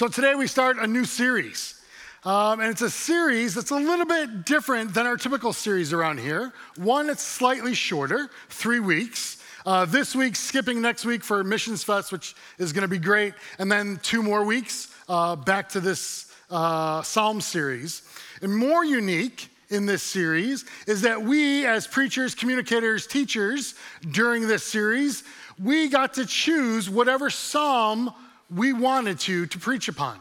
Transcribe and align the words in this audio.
So 0.00 0.08
today 0.08 0.34
we 0.34 0.46
start 0.46 0.78
a 0.78 0.86
new 0.86 1.04
series. 1.04 1.78
Um, 2.24 2.60
and 2.60 2.70
it's 2.70 2.80
a 2.80 2.88
series 2.88 3.52
that's 3.54 3.70
a 3.70 3.76
little 3.76 4.06
bit 4.06 4.46
different 4.46 4.94
than 4.94 5.04
our 5.04 5.18
typical 5.18 5.52
series 5.52 5.92
around 5.92 6.20
here. 6.20 6.54
One, 6.76 7.10
it's 7.10 7.22
slightly 7.22 7.74
shorter, 7.74 8.30
three 8.48 8.80
weeks. 8.80 9.42
Uh, 9.66 9.84
this 9.84 10.16
week, 10.16 10.36
skipping 10.36 10.80
next 10.80 11.04
week 11.04 11.22
for 11.22 11.44
Missions 11.44 11.84
Fest, 11.84 12.12
which 12.12 12.34
is 12.56 12.72
going 12.72 12.80
to 12.80 12.88
be 12.88 12.96
great. 12.96 13.34
And 13.58 13.70
then 13.70 14.00
two 14.02 14.22
more 14.22 14.42
weeks 14.42 14.88
uh, 15.06 15.36
back 15.36 15.68
to 15.68 15.80
this 15.80 16.32
uh, 16.48 17.02
Psalm 17.02 17.42
series. 17.42 18.00
And 18.40 18.56
more 18.56 18.86
unique 18.86 19.50
in 19.68 19.84
this 19.84 20.02
series 20.02 20.64
is 20.86 21.02
that 21.02 21.20
we, 21.20 21.66
as 21.66 21.86
preachers, 21.86 22.34
communicators, 22.34 23.06
teachers, 23.06 23.74
during 24.12 24.48
this 24.48 24.64
series, 24.64 25.24
we 25.62 25.90
got 25.90 26.14
to 26.14 26.24
choose 26.24 26.88
whatever 26.88 27.28
psalm 27.28 28.14
we 28.54 28.72
wanted 28.72 29.18
to 29.20 29.46
to 29.46 29.58
preach 29.58 29.88
upon. 29.88 30.18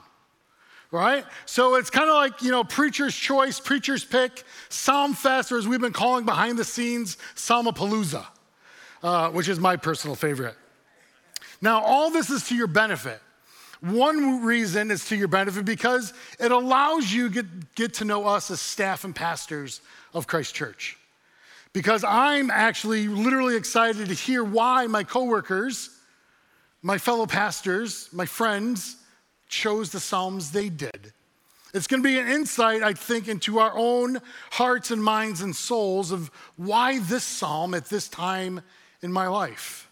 Right? 0.92 1.24
So 1.46 1.76
it's 1.76 1.92
kind 1.92 2.10
of 2.10 2.16
like, 2.16 2.42
you 2.42 2.50
know, 2.50 2.64
preacher's 2.64 3.16
choice, 3.16 3.60
preacher's 3.60 4.04
pick, 4.04 4.44
Psalm 4.70 5.14
Fest, 5.14 5.52
or 5.52 5.60
as 5.60 5.68
we've 5.68 5.80
been 5.80 5.94
calling 5.94 6.26
behind 6.26 6.58
the 6.58 6.64
scenes, 6.64 7.18
Psalmapalooza, 7.36 8.26
uh, 9.04 9.30
which 9.30 9.48
is 9.48 9.60
my 9.60 9.76
personal 9.76 10.16
favorite. 10.16 10.56
Now, 11.62 11.84
all 11.84 12.10
this 12.10 12.32
is 12.32 12.48
to 12.48 12.56
your 12.56 12.66
benefit. 12.66 13.22
One 13.82 14.44
reason 14.44 14.92
is 14.92 15.06
to 15.06 15.16
your 15.16 15.28
benefit 15.28 15.64
because 15.64 16.14
it 16.40 16.52
allows 16.52 17.12
you 17.12 17.30
to 17.30 17.34
get, 17.34 17.76
get 17.76 17.94
to 17.96 18.06
know 18.06 18.26
us 18.26 18.50
as 18.52 18.60
staff 18.60 19.04
and 19.04 19.16
pastors 19.16 19.82
of 20.14 20.28
Christ 20.28 20.56
Church. 20.56 20.98
Because 21.72 22.04
I'm 22.04 22.50
actually 22.50 23.08
literally 23.08 23.56
excited 23.56 24.08
to 24.08 24.14
hear 24.14 24.44
why 24.44 24.88
my 24.88 25.04
coworkers, 25.04 25.92
my 26.82 26.98
fellow 26.98 27.26
pastors, 27.26 28.10
my 28.12 28.26
friends 28.26 28.96
chose 29.48 29.92
the 29.92 30.00
Psalms 30.00 30.52
they 30.52 30.70
did. 30.70 31.14
It's 31.74 31.86
going 31.86 32.02
to 32.02 32.08
be 32.08 32.18
an 32.18 32.28
insight, 32.28 32.82
I 32.82 32.94
think, 32.94 33.28
into 33.28 33.60
our 33.60 33.72
own 33.76 34.20
hearts 34.52 34.90
and 34.90 35.04
minds 35.04 35.42
and 35.42 35.56
souls 35.56 36.12
of 36.12 36.32
why 36.56 37.00
this 37.00 37.24
psalm 37.24 37.76
at 37.76 37.86
this 37.86 38.08
time 38.08 38.62
in 39.02 39.12
my 39.12 39.28
life. 39.28 39.88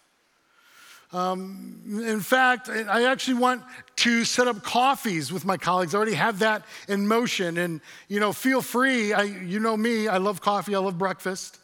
Um, 1.12 2.02
in 2.04 2.20
fact, 2.20 2.68
I 2.68 3.04
actually 3.04 3.38
want 3.38 3.62
to 3.96 4.24
set 4.24 4.46
up 4.46 4.62
coffees 4.62 5.32
with 5.32 5.44
my 5.44 5.56
colleagues. 5.56 5.94
I 5.94 5.98
already 5.98 6.14
have 6.14 6.40
that 6.40 6.64
in 6.88 7.06
motion. 7.06 7.58
And, 7.58 7.80
you 8.08 8.20
know, 8.20 8.32
feel 8.32 8.60
free. 8.60 9.12
I, 9.12 9.22
you 9.22 9.60
know 9.60 9.76
me, 9.76 10.08
I 10.08 10.18
love 10.18 10.40
coffee, 10.40 10.74
I 10.74 10.78
love 10.78 10.98
breakfast. 10.98 11.58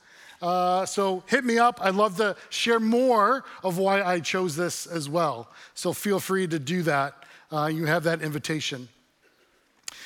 Uh, 0.45 0.85
so 0.85 1.23
hit 1.27 1.43
me 1.43 1.57
up. 1.57 1.79
I'd 1.81 1.95
love 1.95 2.19
to 2.19 2.37
share 2.51 2.79
more 2.79 3.45
of 3.63 3.79
why 3.79 4.03
I 4.03 4.21
chose 4.21 4.55
this 4.55 4.87
as 4.87 5.09
well. 5.09 5.49
So 5.73 5.95
feel 5.95 6.21
free 6.21 6.47
to 6.47 6.59
do 6.59 6.83
that. 6.83 7.15
Uh, 7.51 7.71
you 7.73 7.87
have 7.87 8.05
that 8.05 8.21
invitation. 8.21 8.87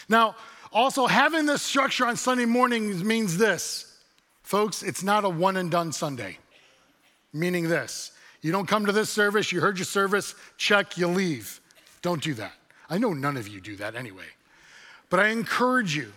Now, 0.09 0.37
also, 0.73 1.09
having 1.09 1.45
this 1.47 1.61
structure 1.61 2.07
on 2.07 2.17
Sunday 2.17 2.45
mornings 2.45 3.03
means 3.03 3.37
this, 3.37 3.99
folks, 4.45 4.85
it's 4.85 5.03
not 5.03 5.25
a 5.25 5.29
one 5.29 5.57
and 5.57 5.73
done 5.73 5.91
Sunday. 5.91 6.39
Meaning 7.33 7.69
this 7.69 8.13
you 8.41 8.53
don't 8.53 8.69
come 8.69 8.87
to 8.87 8.93
this 8.93 9.11
service, 9.11 9.51
you 9.51 9.61
heard 9.61 9.77
your 9.77 9.87
service, 9.87 10.37
check, 10.57 10.97
you 10.97 11.09
leave. 11.09 11.61
Don't 12.01 12.23
do 12.23 12.35
that. 12.35 12.53
I 12.89 12.99
know 12.99 13.13
none 13.13 13.37
of 13.37 13.49
you 13.49 13.61
do 13.61 13.75
that 13.77 13.97
anyway. 13.97 14.29
But 15.11 15.19
I 15.19 15.31
encourage 15.31 15.97
you, 15.97 16.13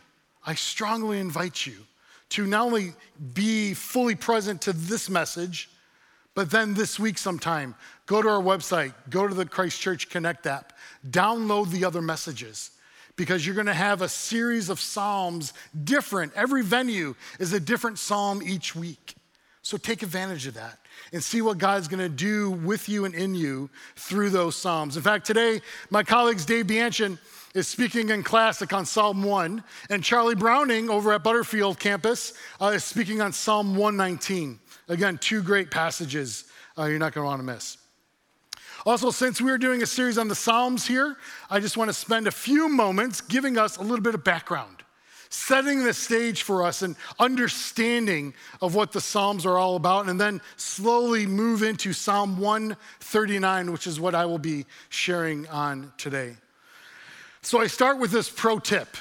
I 0.45 0.53
strongly 0.53 1.17
invite 1.17 1.65
you 1.65 1.87
to 2.31 2.45
not 2.45 2.65
only 2.65 2.93
be 3.33 3.73
fully 3.73 4.15
present 4.15 4.61
to 4.63 4.73
this 4.73 5.09
message, 5.09 5.69
but 6.33 6.49
then 6.49 6.73
this 6.73 6.99
week 6.99 7.17
sometime, 7.17 7.75
go 8.05 8.21
to 8.21 8.27
our 8.27 8.41
website, 8.41 8.93
go 9.09 9.27
to 9.27 9.33
the 9.33 9.45
Christ 9.45 9.79
Church 9.79 10.09
Connect 10.09 10.47
app, 10.47 10.73
download 11.09 11.69
the 11.69 11.85
other 11.85 12.01
messages 12.01 12.71
because 13.17 13.45
you're 13.45 13.55
going 13.55 13.67
to 13.67 13.73
have 13.73 14.01
a 14.01 14.09
series 14.09 14.69
of 14.69 14.79
Psalms 14.79 15.53
different. 15.83 16.31
Every 16.35 16.63
venue 16.63 17.15
is 17.39 17.51
a 17.53 17.59
different 17.59 17.99
Psalm 17.99 18.41
each 18.41 18.75
week. 18.75 19.15
So 19.61 19.77
take 19.77 20.01
advantage 20.01 20.47
of 20.47 20.55
that 20.55 20.79
and 21.13 21.23
see 21.23 21.41
what 21.41 21.57
God's 21.57 21.87
going 21.87 21.99
to 21.99 22.09
do 22.09 22.51
with 22.51 22.87
you 22.87 23.05
and 23.05 23.13
in 23.13 23.35
you 23.35 23.69
through 23.95 24.29
those 24.29 24.55
Psalms. 24.55 24.95
In 24.95 25.03
fact, 25.03 25.25
today, 25.25 25.61
my 25.89 26.03
colleagues 26.03 26.45
Dave 26.45 26.67
Bianchin 26.67 27.19
is 27.53 27.67
speaking 27.67 28.09
in 28.09 28.23
classic 28.23 28.73
on 28.73 28.85
Psalm 28.85 29.23
1, 29.23 29.63
and 29.89 30.03
Charlie 30.03 30.35
Browning 30.35 30.89
over 30.89 31.13
at 31.13 31.23
Butterfield 31.23 31.79
campus 31.79 32.33
uh, 32.59 32.67
is 32.67 32.83
speaking 32.83 33.21
on 33.21 33.33
Psalm 33.33 33.75
119. 33.75 34.59
Again, 34.87 35.17
two 35.17 35.41
great 35.41 35.71
passages 35.71 36.45
uh, 36.77 36.85
you're 36.85 36.99
not 36.99 37.13
going 37.13 37.23
to 37.23 37.29
want 37.29 37.39
to 37.39 37.45
miss. 37.45 37.77
Also, 38.85 39.11
since 39.11 39.39
we're 39.39 39.57
doing 39.57 39.83
a 39.83 39.85
series 39.85 40.17
on 40.17 40.27
the 40.27 40.35
Psalms 40.35 40.87
here, 40.87 41.17
I 41.49 41.59
just 41.59 41.77
want 41.77 41.89
to 41.89 41.93
spend 41.93 42.27
a 42.27 42.31
few 42.31 42.67
moments 42.67 43.21
giving 43.21 43.57
us 43.57 43.77
a 43.77 43.81
little 43.81 44.01
bit 44.01 44.15
of 44.15 44.23
background 44.23 44.81
setting 45.31 45.83
the 45.83 45.93
stage 45.93 46.43
for 46.43 46.61
us 46.61 46.81
and 46.81 46.95
understanding 47.17 48.33
of 48.61 48.75
what 48.75 48.91
the 48.91 49.01
Psalms 49.01 49.45
are 49.45 49.57
all 49.57 49.77
about, 49.77 50.09
and 50.09 50.19
then 50.19 50.41
slowly 50.57 51.25
move 51.25 51.63
into 51.63 51.93
Psalm 51.93 52.37
139, 52.37 53.71
which 53.71 53.87
is 53.87 53.99
what 53.99 54.13
I 54.13 54.25
will 54.25 54.39
be 54.39 54.65
sharing 54.89 55.47
on 55.47 55.93
today. 55.97 56.35
So 57.43 57.59
I 57.59 57.67
start 57.67 57.99
with 57.99 58.11
this 58.11 58.29
pro 58.29 58.59
tip. 58.59 58.97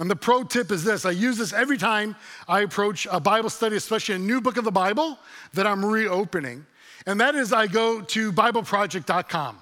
And 0.00 0.10
the 0.10 0.16
pro 0.16 0.42
tip 0.44 0.70
is 0.70 0.84
this 0.84 1.04
I 1.04 1.10
use 1.10 1.36
this 1.36 1.52
every 1.52 1.76
time 1.76 2.16
I 2.48 2.60
approach 2.60 3.06
a 3.10 3.20
Bible 3.20 3.50
study, 3.50 3.76
especially 3.76 4.14
a 4.14 4.18
new 4.18 4.40
book 4.40 4.56
of 4.56 4.64
the 4.64 4.72
Bible 4.72 5.18
that 5.54 5.66
I'm 5.66 5.84
reopening. 5.84 6.64
And 7.06 7.20
that 7.20 7.34
is 7.34 7.52
I 7.52 7.66
go 7.66 8.00
to 8.00 8.32
BibleProject.com. 8.32 9.58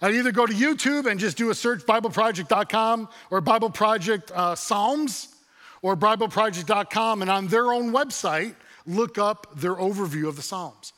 I 0.00 0.10
either 0.10 0.30
go 0.30 0.46
to 0.46 0.52
YouTube 0.52 1.10
and 1.10 1.18
just 1.18 1.36
do 1.36 1.50
a 1.50 1.54
search, 1.54 1.80
BibleProject.com 1.82 3.08
or 3.30 3.40
Bible 3.40 3.70
Project 3.70 4.30
uh, 4.34 4.54
Psalms, 4.54 5.28
or 5.82 5.96
BibleProject.com, 5.96 7.22
and 7.22 7.30
on 7.30 7.46
their 7.48 7.72
own 7.72 7.92
website, 7.92 8.54
look 8.86 9.18
up 9.18 9.46
their 9.54 9.74
overview 9.74 10.28
of 10.28 10.36
the 10.36 10.42
Psalms. 10.42 10.92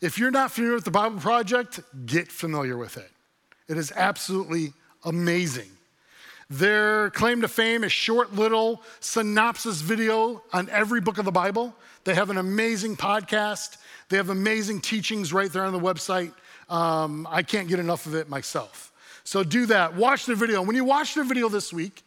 If 0.00 0.18
you're 0.18 0.30
not 0.30 0.50
familiar 0.50 0.74
with 0.74 0.84
the 0.84 0.90
Bible 0.90 1.18
Project, 1.18 1.80
get 2.06 2.30
familiar 2.30 2.76
with 2.76 2.96
it. 2.96 3.10
It 3.68 3.78
is 3.78 3.92
absolutely 3.94 4.72
amazing. 5.04 5.70
Their 6.50 7.10
claim 7.10 7.40
to 7.40 7.48
fame 7.48 7.84
is 7.84 7.92
short 7.92 8.34
little 8.34 8.82
synopsis 9.00 9.80
video 9.80 10.42
on 10.52 10.68
every 10.70 11.00
book 11.00 11.18
of 11.18 11.24
the 11.24 11.32
Bible. 11.32 11.74
They 12.04 12.14
have 12.14 12.30
an 12.30 12.36
amazing 12.36 12.96
podcast. 12.96 13.78
They 14.08 14.18
have 14.18 14.28
amazing 14.28 14.82
teachings 14.82 15.32
right 15.32 15.50
there 15.50 15.64
on 15.64 15.72
the 15.72 15.80
website. 15.80 16.32
Um, 16.68 17.26
I 17.30 17.42
can't 17.42 17.68
get 17.68 17.78
enough 17.78 18.06
of 18.06 18.14
it 18.14 18.28
myself. 18.28 18.92
So 19.24 19.42
do 19.42 19.66
that. 19.66 19.94
Watch 19.94 20.26
the 20.26 20.34
video. 20.34 20.60
When 20.62 20.76
you 20.76 20.84
watch 20.84 21.14
the 21.14 21.24
video 21.24 21.48
this 21.48 21.72
week 21.72 22.02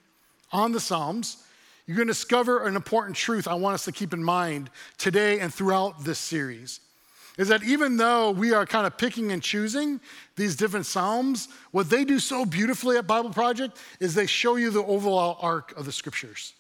on 0.52 0.72
the 0.72 0.80
Psalms, 0.80 1.44
you're 1.88 1.98
going 1.98 2.08
to 2.08 2.14
discover 2.14 2.68
an 2.68 2.76
important 2.76 3.16
truth 3.16 3.48
I 3.48 3.56
want 3.56 3.74
us 3.74 3.86
to 3.86 3.92
keep 3.92 4.14
in 4.14 4.24
mind 4.24 4.70
today 4.98 5.40
and 5.40 5.52
throughout 5.54 6.04
this 6.04 6.20
series. 6.20 6.80
Is 7.38 7.50
that 7.50 7.64
even 7.64 7.98
though 7.98 8.32
we 8.32 8.54
are 8.54 8.66
kind 8.66 8.88
of 8.88 8.98
picking 8.98 9.32
and 9.32 9.44
choosing 9.44 10.00
these 10.36 10.56
different 10.56 10.88
Psalms, 10.88 11.48
what 11.72 11.90
they 11.90 12.04
do 12.04 12.18
so 12.20 12.46
beautifully 12.46 12.98
at 12.98 13.06
Bible 13.06 13.30
Project 13.30 13.78
is 14.00 14.16
they 14.16 14.26
show 14.26 14.56
you 14.56 14.72
the 14.72 14.84
overall 14.84 15.38
arc 15.42 15.78
of 15.78 15.86
the 15.86 15.92
scriptures. 15.92 16.54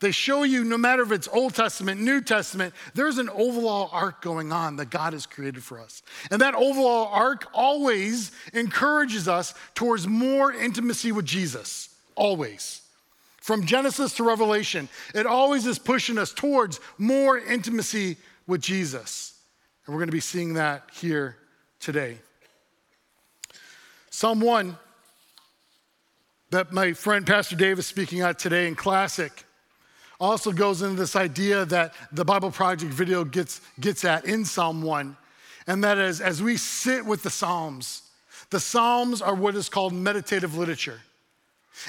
They 0.00 0.10
show 0.10 0.42
you, 0.42 0.62
no 0.62 0.76
matter 0.76 1.02
if 1.02 1.10
it's 1.10 1.28
Old 1.28 1.54
Testament, 1.54 2.02
New 2.02 2.20
Testament, 2.20 2.74
there's 2.94 3.16
an 3.16 3.30
overall 3.30 3.88
arc 3.90 4.20
going 4.20 4.52
on 4.52 4.76
that 4.76 4.90
God 4.90 5.14
has 5.14 5.24
created 5.24 5.62
for 5.62 5.80
us. 5.80 6.02
And 6.30 6.42
that 6.42 6.54
overall 6.54 7.06
arc 7.06 7.46
always 7.54 8.30
encourages 8.52 9.26
us 9.26 9.54
towards 9.74 10.06
more 10.06 10.52
intimacy 10.52 11.12
with 11.12 11.24
Jesus, 11.24 11.88
always. 12.14 12.82
From 13.40 13.64
Genesis 13.64 14.12
to 14.16 14.24
Revelation, 14.24 14.90
it 15.14 15.24
always 15.24 15.64
is 15.64 15.78
pushing 15.78 16.18
us 16.18 16.34
towards 16.34 16.78
more 16.98 17.38
intimacy 17.38 18.18
with 18.46 18.60
Jesus. 18.60 19.35
And 19.86 19.94
we're 19.94 20.00
going 20.00 20.08
to 20.08 20.12
be 20.12 20.20
seeing 20.20 20.54
that 20.54 20.90
here 20.92 21.36
today. 21.78 22.18
Psalm 24.10 24.40
1 24.40 24.76
that 26.50 26.72
my 26.72 26.92
friend 26.92 27.26
Pastor 27.26 27.56
Dave 27.56 27.78
is 27.78 27.86
speaking 27.86 28.20
at 28.20 28.38
today 28.38 28.68
in 28.68 28.74
Classic 28.76 29.44
also 30.18 30.52
goes 30.52 30.80
into 30.80 30.96
this 30.96 31.16
idea 31.16 31.64
that 31.66 31.92
the 32.12 32.24
Bible 32.24 32.50
Project 32.50 32.92
video 32.92 33.24
gets, 33.24 33.60
gets 33.80 34.04
at 34.04 34.24
in 34.24 34.44
Psalm 34.44 34.80
1, 34.80 35.16
and 35.66 35.84
that 35.84 35.98
is 35.98 36.20
as 36.20 36.42
we 36.42 36.56
sit 36.56 37.04
with 37.04 37.22
the 37.22 37.30
Psalms, 37.30 38.02
the 38.50 38.60
Psalms 38.60 39.20
are 39.20 39.34
what 39.34 39.54
is 39.54 39.68
called 39.68 39.92
meditative 39.92 40.56
literature. 40.56 41.00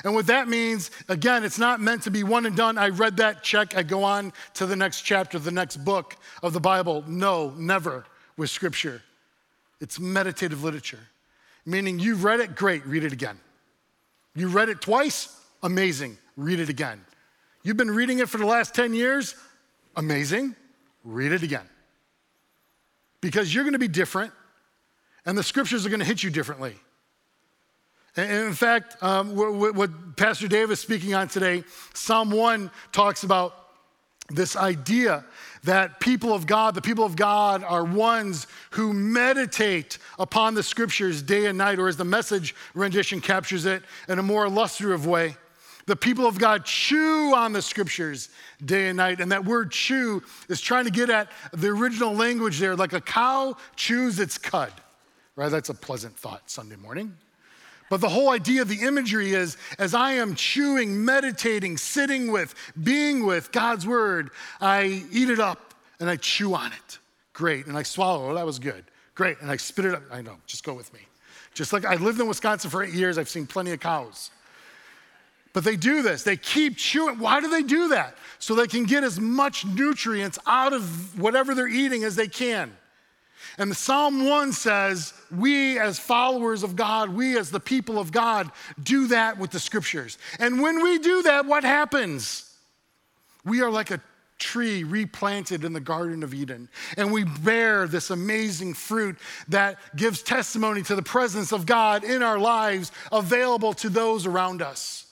And 0.04 0.14
what 0.14 0.28
that 0.28 0.48
means, 0.48 0.92
again, 1.08 1.44
it's 1.44 1.60
not 1.60 1.80
meant 1.80 2.04
to 2.04 2.12
be 2.12 2.24
one 2.24 2.46
and 2.46 2.56
done. 2.56 2.78
I 2.78 2.90
read 2.90 3.18
that, 3.18 3.44
check, 3.44 3.76
I 3.76 3.84
go 3.84 4.04
on 4.04 4.34
to 4.56 4.66
the 4.66 4.76
next 4.76 5.02
chapter, 5.02 5.40
the 5.40 5.52
next 5.52 5.78
book 5.78 6.16
of 6.44 6.54
the 6.54 6.60
Bible. 6.60 7.04
No, 7.08 7.52
never 7.58 8.06
with 8.36 8.50
Scripture. 8.50 9.02
It's 9.80 10.00
meditative 10.00 10.64
literature, 10.64 11.00
meaning 11.66 12.00
you've 12.00 12.24
read 12.24 12.40
it, 12.40 12.56
great, 12.56 12.86
read 12.86 13.04
it 13.04 13.14
again. 13.14 13.40
You 14.36 14.50
read 14.50 14.70
it 14.70 14.82
twice, 14.82 15.40
amazing, 15.64 16.18
read 16.36 16.60
it 16.60 16.70
again. 16.70 17.04
You've 17.64 17.78
been 17.78 17.92
reading 17.92 18.20
it 18.20 18.30
for 18.30 18.38
the 18.38 18.46
last 18.46 18.74
10 18.76 18.94
years? 18.94 19.36
Amazing. 19.96 20.56
Read 21.04 21.32
it 21.32 21.44
again. 21.44 21.68
Because 23.20 23.54
you're 23.54 23.64
going 23.64 23.74
to 23.74 23.80
be 23.80 23.88
different, 23.88 24.32
and 25.26 25.38
the 25.38 25.44
scriptures 25.44 25.86
are 25.86 25.90
going 25.90 26.00
to 26.00 26.06
hit 26.06 26.24
you 26.24 26.30
differently. 26.30 26.76
In 28.18 28.54
fact, 28.54 29.02
um, 29.04 29.36
what 29.36 30.18
Pastor 30.18 30.48
Dave 30.48 30.72
is 30.72 30.80
speaking 30.80 31.14
on 31.14 31.28
today, 31.28 31.64
Psalm 31.94 32.32
1 32.32 32.72
talks 32.92 33.24
about 33.24 33.54
this 34.30 34.56
idea 34.56 35.24
that 35.64 36.00
people 36.00 36.34
of 36.34 36.48
God, 36.48 36.74
the 36.74 36.82
people 36.82 37.06
of 37.06 37.16
God, 37.16 37.64
are 37.64 37.84
ones 37.84 38.48
who 38.72 38.92
meditate 38.92 40.00
upon 40.18 40.56
the 40.56 40.64
scriptures 40.64 41.22
day 41.22 41.46
and 41.46 41.58
night, 41.58 41.78
or 41.78 41.88
as 41.88 41.96
the 41.96 42.06
message 42.06 42.56
rendition 42.74 43.22
captures 43.22 43.66
it 43.66 43.84
in 44.10 44.18
a 44.18 44.24
more 44.24 44.46
illustrative 44.46 45.06
way. 45.06 45.36
The 45.86 45.96
people 45.96 46.26
of 46.26 46.40
God 46.40 46.66
chew 46.66 47.34
on 47.36 47.54
the 47.54 47.62
scriptures 47.62 48.30
day 48.66 48.90
and 48.90 48.98
night. 48.98 49.22
And 49.22 49.32
that 49.32 49.46
word 49.46 49.72
chew 49.72 50.22
is 50.50 50.60
trying 50.60 50.86
to 50.86 50.92
get 50.92 51.10
at 51.10 51.30
the 51.54 51.68
original 51.68 52.14
language 52.14 52.60
there, 52.60 52.76
like 52.76 52.94
a 52.94 53.00
cow 53.00 53.56
chews 53.76 54.20
its 54.20 54.38
cud, 54.38 54.74
right? 55.36 55.50
That's 55.50 55.70
a 55.70 55.74
pleasant 55.74 56.18
thought 56.18 56.50
Sunday 56.50 56.76
morning. 56.76 57.16
But 57.90 58.02
the 58.02 58.10
whole 58.10 58.30
idea 58.30 58.62
of 58.62 58.68
the 58.68 58.82
imagery 58.82 59.34
is 59.34 59.58
as 59.80 59.94
I 59.94 60.14
am 60.14 60.36
chewing, 60.36 61.06
meditating, 61.06 61.78
sitting 61.78 62.32
with, 62.32 62.54
being 62.82 63.26
with 63.26 63.52
God's 63.52 63.88
word, 63.88 64.32
I 64.60 65.06
eat 65.12 65.30
it 65.30 65.40
up 65.40 65.74
and 66.00 66.10
I 66.10 66.18
chew 66.18 66.54
on 66.54 66.74
it. 66.74 67.00
Great. 67.34 67.68
And 67.68 67.78
I 67.78 67.84
swallow. 67.84 68.32
Oh, 68.32 68.34
that 68.34 68.46
was 68.46 68.60
good. 68.60 68.84
Great. 69.16 69.38
And 69.42 69.50
I 69.50 69.58
spit 69.58 69.86
it 69.86 69.96
up. 69.96 70.04
I 70.12 70.22
know, 70.22 70.38
just 70.48 70.64
go 70.64 70.74
with 70.74 70.94
me. 70.94 71.00
Just 71.54 71.72
like 71.74 71.86
I 71.86 71.96
lived 71.96 72.20
in 72.20 72.28
Wisconsin 72.28 72.70
for 72.70 72.84
eight 72.84 72.94
years, 72.94 73.18
I've 73.18 73.30
seen 73.30 73.48
plenty 73.48 73.72
of 73.72 73.80
cows. 73.80 74.32
But 75.54 75.64
they 75.64 75.76
do 75.76 76.04
this. 76.04 76.22
They 76.22 76.38
keep 76.38 76.78
chewing. 76.78 77.18
Why 77.18 77.40
do 77.40 77.50
they 77.50 77.64
do 77.64 77.90
that? 77.90 78.16
So 78.38 78.54
they 78.54 78.68
can 78.68 78.84
get 78.84 79.04
as 79.04 79.20
much 79.20 79.66
nutrients 79.66 80.38
out 80.46 80.74
of 80.74 81.20
whatever 81.20 81.56
they're 81.56 81.68
eating 81.68 82.04
as 82.04 82.16
they 82.16 82.28
can. 82.28 82.76
And 83.58 83.76
Psalm 83.76 84.26
1 84.26 84.54
says, 84.54 85.14
we 85.32 85.80
as 85.80 86.00
followers 86.00 86.64
of 86.64 86.76
God, 86.76 87.10
we 87.10 87.38
as 87.38 87.50
the 87.50 87.60
people 87.60 88.00
of 88.00 88.12
God, 88.12 88.52
do 88.82 89.08
that 89.08 89.38
with 89.38 89.52
the 89.52 89.60
scriptures. 89.60 90.18
And 90.40 90.62
when 90.62 90.84
we 90.84 91.00
do 91.00 91.24
that, 91.24 91.46
what 91.46 91.64
happens? 91.64 92.56
We 93.44 93.62
are 93.62 93.72
like 93.72 93.92
a 93.92 94.02
tree 94.38 94.84
replanted 94.84 95.64
in 95.64 95.74
the 95.74 95.80
Garden 95.80 96.24
of 96.24 96.34
Eden. 96.34 96.70
And 96.96 97.12
we 97.12 97.24
bear 97.24 97.88
this 97.88 98.10
amazing 98.10 98.76
fruit 98.76 99.18
that 99.48 99.78
gives 99.96 100.22
testimony 100.22 100.84
to 100.84 100.96
the 100.96 101.02
presence 101.02 101.52
of 101.52 101.66
God 101.66 102.04
in 102.04 102.22
our 102.22 102.38
lives, 102.38 102.92
available 103.12 103.74
to 103.74 103.90
those 103.90 104.26
around 104.26 104.62
us. 104.62 105.06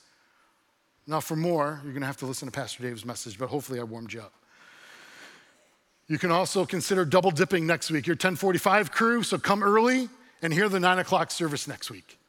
Now, 1.08 1.20
for 1.20 1.36
more, 1.36 1.82
you're 1.84 1.94
going 1.94 2.02
to 2.02 2.08
have 2.08 2.18
to 2.18 2.26
listen 2.26 2.48
to 2.48 2.52
Pastor 2.52 2.84
Dave's 2.84 3.06
message, 3.06 3.38
but 3.38 3.50
hopefully 3.50 3.80
I 3.80 3.84
warmed 3.84 4.14
you 4.14 4.22
up. 4.22 4.34
You 6.08 6.20
can 6.20 6.32
also 6.32 6.66
consider 6.66 7.04
double 7.04 7.32
dipping 7.32 7.66
next 7.66 7.90
week. 7.90 8.06
Your 8.06 8.14
1045 8.14 8.92
crew, 8.92 9.24
so 9.24 9.38
come 9.38 9.64
early 9.64 10.08
and 10.42 10.54
hear 10.54 10.70
the 10.70 10.80
9 10.80 11.00
o'clock 11.00 11.32
service 11.32 11.68
next 11.68 11.90
week. 11.90 12.20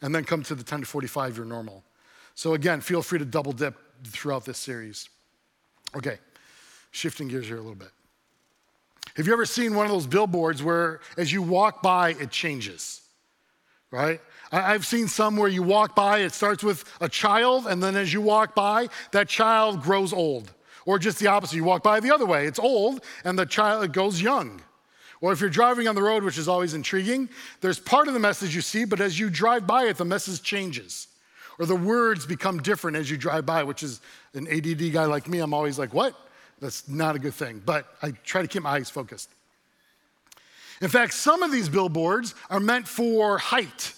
And 0.00 0.14
then 0.14 0.24
come 0.24 0.42
to 0.44 0.54
the 0.54 0.64
10 0.64 0.80
to 0.80 0.86
45, 0.86 1.36
your 1.36 1.46
normal. 1.46 1.84
So 2.34 2.54
again, 2.54 2.80
feel 2.80 3.02
free 3.02 3.20
to 3.20 3.24
double 3.24 3.52
dip 3.52 3.76
throughout 4.04 4.44
this 4.44 4.58
series. 4.58 5.08
Okay, 5.94 6.18
shifting 6.90 7.28
gears 7.28 7.46
here 7.46 7.56
a 7.56 7.60
little 7.60 7.76
bit. 7.76 7.90
Have 9.16 9.26
you 9.26 9.32
ever 9.32 9.44
seen 9.44 9.74
one 9.74 9.86
of 9.86 9.92
those 9.92 10.06
billboards 10.06 10.62
where 10.62 11.00
as 11.16 11.32
you 11.32 11.42
walk 11.42 11.82
by, 11.82 12.10
it 12.10 12.30
changes? 12.30 13.02
Right? 13.90 14.20
I've 14.50 14.86
seen 14.86 15.06
some 15.06 15.36
where 15.36 15.50
you 15.50 15.62
walk 15.62 15.94
by, 15.94 16.20
it 16.20 16.32
starts 16.32 16.64
with 16.64 16.84
a 17.00 17.08
child, 17.08 17.66
and 17.66 17.82
then 17.82 17.94
as 17.94 18.12
you 18.12 18.22
walk 18.22 18.54
by, 18.54 18.88
that 19.12 19.28
child 19.28 19.82
grows 19.82 20.12
old. 20.12 20.50
Or 20.84 20.98
just 20.98 21.18
the 21.18 21.28
opposite, 21.28 21.56
you 21.56 21.64
walk 21.64 21.82
by 21.82 22.00
the 22.00 22.12
other 22.12 22.26
way, 22.26 22.46
it's 22.46 22.58
old, 22.58 23.02
and 23.24 23.38
the 23.38 23.46
child 23.46 23.92
goes 23.92 24.20
young. 24.20 24.60
Or 25.20 25.32
if 25.32 25.40
you're 25.40 25.50
driving 25.50 25.86
on 25.86 25.94
the 25.94 26.02
road, 26.02 26.24
which 26.24 26.36
is 26.36 26.48
always 26.48 26.74
intriguing, 26.74 27.28
there's 27.60 27.78
part 27.78 28.08
of 28.08 28.14
the 28.14 28.20
message 28.20 28.54
you 28.54 28.60
see, 28.60 28.84
but 28.84 29.00
as 29.00 29.18
you 29.18 29.30
drive 29.30 29.66
by 29.66 29.84
it, 29.84 29.96
the 29.96 30.04
message 30.04 30.42
changes. 30.42 31.06
Or 31.58 31.66
the 31.66 31.76
words 31.76 32.26
become 32.26 32.60
different 32.60 32.96
as 32.96 33.08
you 33.08 33.16
drive 33.16 33.46
by, 33.46 33.62
which 33.62 33.84
is 33.84 34.00
an 34.34 34.48
ADD 34.48 34.92
guy 34.92 35.04
like 35.04 35.28
me, 35.28 35.38
I'm 35.38 35.54
always 35.54 35.78
like, 35.78 35.94
what? 35.94 36.16
That's 36.60 36.88
not 36.88 37.14
a 37.14 37.18
good 37.20 37.34
thing. 37.34 37.62
But 37.64 37.86
I 38.02 38.10
try 38.24 38.42
to 38.42 38.48
keep 38.48 38.62
my 38.62 38.70
eyes 38.70 38.90
focused. 38.90 39.28
In 40.80 40.88
fact, 40.88 41.14
some 41.14 41.44
of 41.44 41.52
these 41.52 41.68
billboards 41.68 42.34
are 42.50 42.58
meant 42.58 42.88
for 42.88 43.38
height. 43.38 43.94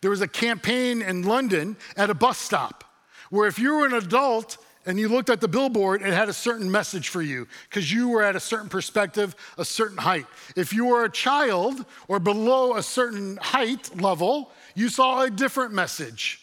There 0.00 0.10
was 0.10 0.20
a 0.20 0.28
campaign 0.28 1.02
in 1.02 1.22
London 1.22 1.76
at 1.96 2.10
a 2.10 2.14
bus 2.14 2.38
stop 2.38 2.84
where 3.30 3.48
if 3.48 3.58
you 3.58 3.74
were 3.74 3.86
an 3.86 3.94
adult 3.94 4.56
and 4.86 4.98
you 4.98 5.08
looked 5.08 5.28
at 5.28 5.40
the 5.40 5.48
billboard, 5.48 6.02
it 6.02 6.12
had 6.12 6.28
a 6.28 6.32
certain 6.32 6.70
message 6.70 7.08
for 7.08 7.20
you 7.20 7.46
because 7.68 7.92
you 7.92 8.08
were 8.08 8.22
at 8.22 8.34
a 8.34 8.40
certain 8.40 8.68
perspective, 8.68 9.34
a 9.58 9.64
certain 9.64 9.98
height. 9.98 10.26
If 10.56 10.72
you 10.72 10.86
were 10.86 11.04
a 11.04 11.10
child 11.10 11.84
or 12.08 12.18
below 12.18 12.76
a 12.76 12.82
certain 12.82 13.36
height 13.36 14.00
level, 14.00 14.50
you 14.74 14.88
saw 14.88 15.22
a 15.22 15.30
different 15.30 15.72
message. 15.72 16.40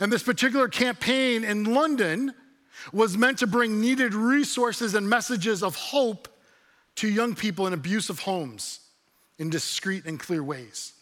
And 0.00 0.12
this 0.12 0.22
particular 0.22 0.68
campaign 0.68 1.44
in 1.44 1.64
London 1.64 2.34
was 2.92 3.16
meant 3.16 3.38
to 3.38 3.46
bring 3.46 3.80
needed 3.80 4.14
resources 4.14 4.94
and 4.94 5.08
messages 5.08 5.62
of 5.62 5.76
hope 5.76 6.28
to 6.96 7.08
young 7.08 7.34
people 7.34 7.66
in 7.66 7.72
abusive 7.72 8.20
homes 8.20 8.80
in 9.38 9.50
discreet 9.50 10.04
and 10.04 10.18
clear 10.18 10.42
ways. 10.42 10.92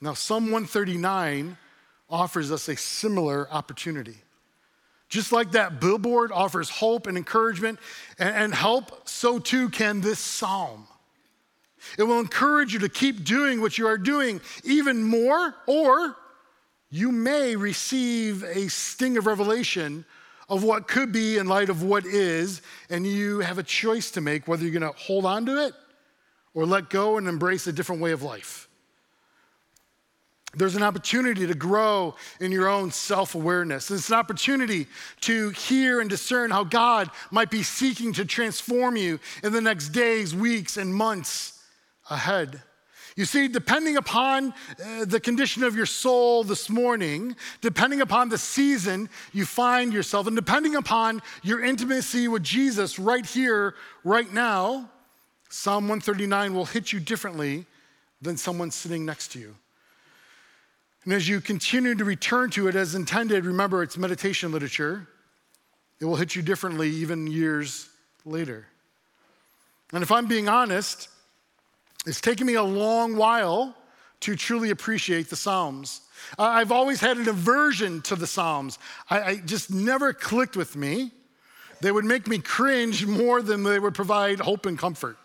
Now, 0.00 0.14
Psalm 0.14 0.44
139 0.44 1.56
offers 2.08 2.52
us 2.52 2.68
a 2.68 2.76
similar 2.76 3.50
opportunity. 3.50 4.16
Just 5.08 5.30
like 5.30 5.52
that 5.52 5.80
billboard 5.80 6.32
offers 6.32 6.68
hope 6.68 7.06
and 7.06 7.16
encouragement 7.16 7.78
and, 8.18 8.52
help, 8.52 9.08
so 9.08 9.38
too 9.38 9.68
can 9.68 10.00
this 10.00 10.18
psalm. 10.18 10.88
It 11.96 12.02
will 12.02 12.18
encourage 12.18 12.72
you 12.72 12.80
to 12.80 12.88
keep 12.88 13.24
doing 13.24 13.60
what 13.60 13.78
you 13.78 13.86
are 13.86 13.98
doing 13.98 14.40
even 14.64 15.04
more, 15.04 15.54
or 15.66 16.16
you 16.90 17.12
may 17.12 17.54
receive 17.54 18.42
a 18.42 18.68
sting 18.68 19.16
of 19.16 19.26
revelation 19.26 20.04
of 20.48 20.64
what 20.64 20.88
could 20.88 21.12
be 21.12 21.38
in 21.38 21.46
light 21.46 21.68
of 21.68 21.82
what 21.82 22.04
is, 22.04 22.62
and 22.90 23.06
you 23.06 23.40
have 23.40 23.58
a 23.58 23.62
choice 23.62 24.10
to 24.12 24.20
make 24.20 24.46
whether 24.46 24.62
you're 24.62 24.78
going 24.78 24.92
to 24.92 24.98
hold 24.98 25.24
on 25.24 25.46
to 25.46 25.64
it 25.66 25.74
or 26.54 26.66
let 26.66 26.88
go 26.88 27.18
and 27.18 27.28
embrace 27.28 27.66
a 27.66 27.72
different 27.72 28.00
way 28.00 28.12
of 28.12 28.22
life. 28.22 28.65
There's 30.56 30.74
an 30.74 30.82
opportunity 30.82 31.46
to 31.46 31.54
grow 31.54 32.14
in 32.40 32.50
your 32.50 32.68
own 32.68 32.90
self 32.90 33.34
awareness. 33.34 33.90
It's 33.90 34.08
an 34.08 34.16
opportunity 34.16 34.86
to 35.20 35.50
hear 35.50 36.00
and 36.00 36.08
discern 36.08 36.50
how 36.50 36.64
God 36.64 37.10
might 37.30 37.50
be 37.50 37.62
seeking 37.62 38.14
to 38.14 38.24
transform 38.24 38.96
you 38.96 39.20
in 39.44 39.52
the 39.52 39.60
next 39.60 39.90
days, 39.90 40.34
weeks, 40.34 40.78
and 40.78 40.94
months 40.94 41.62
ahead. 42.08 42.62
You 43.16 43.24
see, 43.26 43.48
depending 43.48 43.96
upon 43.96 44.52
uh, 44.82 45.04
the 45.06 45.20
condition 45.20 45.62
of 45.62 45.74
your 45.74 45.86
soul 45.86 46.42
this 46.42 46.68
morning, 46.68 47.36
depending 47.60 48.00
upon 48.00 48.30
the 48.30 48.38
season 48.38 49.08
you 49.32 49.44
find 49.46 49.92
yourself, 49.92 50.26
and 50.26 50.36
depending 50.36 50.74
upon 50.74 51.22
your 51.42 51.62
intimacy 51.62 52.28
with 52.28 52.42
Jesus 52.42 52.98
right 52.98 53.24
here, 53.24 53.74
right 54.04 54.30
now, 54.32 54.90
Psalm 55.50 55.84
139 55.84 56.54
will 56.54 56.66
hit 56.66 56.92
you 56.92 57.00
differently 57.00 57.66
than 58.20 58.36
someone 58.36 58.70
sitting 58.70 59.04
next 59.04 59.28
to 59.32 59.38
you. 59.38 59.54
And 61.06 61.14
as 61.14 61.28
you 61.28 61.40
continue 61.40 61.94
to 61.94 62.04
return 62.04 62.50
to 62.50 62.66
it 62.66 62.74
as 62.74 62.96
intended, 62.96 63.46
remember 63.46 63.84
it's 63.84 63.96
meditation 63.96 64.50
literature. 64.50 65.06
It 66.00 66.04
will 66.04 66.16
hit 66.16 66.34
you 66.34 66.42
differently 66.42 66.90
even 66.90 67.28
years 67.28 67.88
later. 68.24 68.66
And 69.92 70.02
if 70.02 70.10
I'm 70.10 70.26
being 70.26 70.48
honest, 70.48 71.08
it's 72.06 72.20
taken 72.20 72.44
me 72.44 72.54
a 72.54 72.62
long 72.62 73.16
while 73.16 73.76
to 74.20 74.34
truly 74.34 74.70
appreciate 74.70 75.30
the 75.30 75.36
Psalms. 75.36 76.00
I've 76.40 76.72
always 76.72 77.00
had 77.00 77.18
an 77.18 77.28
aversion 77.28 78.02
to 78.02 78.16
the 78.16 78.26
Psalms. 78.26 78.80
I, 79.08 79.20
I, 79.20 79.36
just 79.36 79.70
never 79.70 80.12
clicked 80.12 80.56
with 80.56 80.74
me. 80.74 81.12
They 81.82 81.92
would 81.92 82.04
make 82.04 82.26
me 82.26 82.38
cringe 82.38 83.06
more 83.06 83.42
than 83.42 83.62
they 83.62 83.78
would 83.78 83.94
provide 83.94 84.40
hope 84.40 84.66
and 84.66 84.76
comfort. 84.76 85.18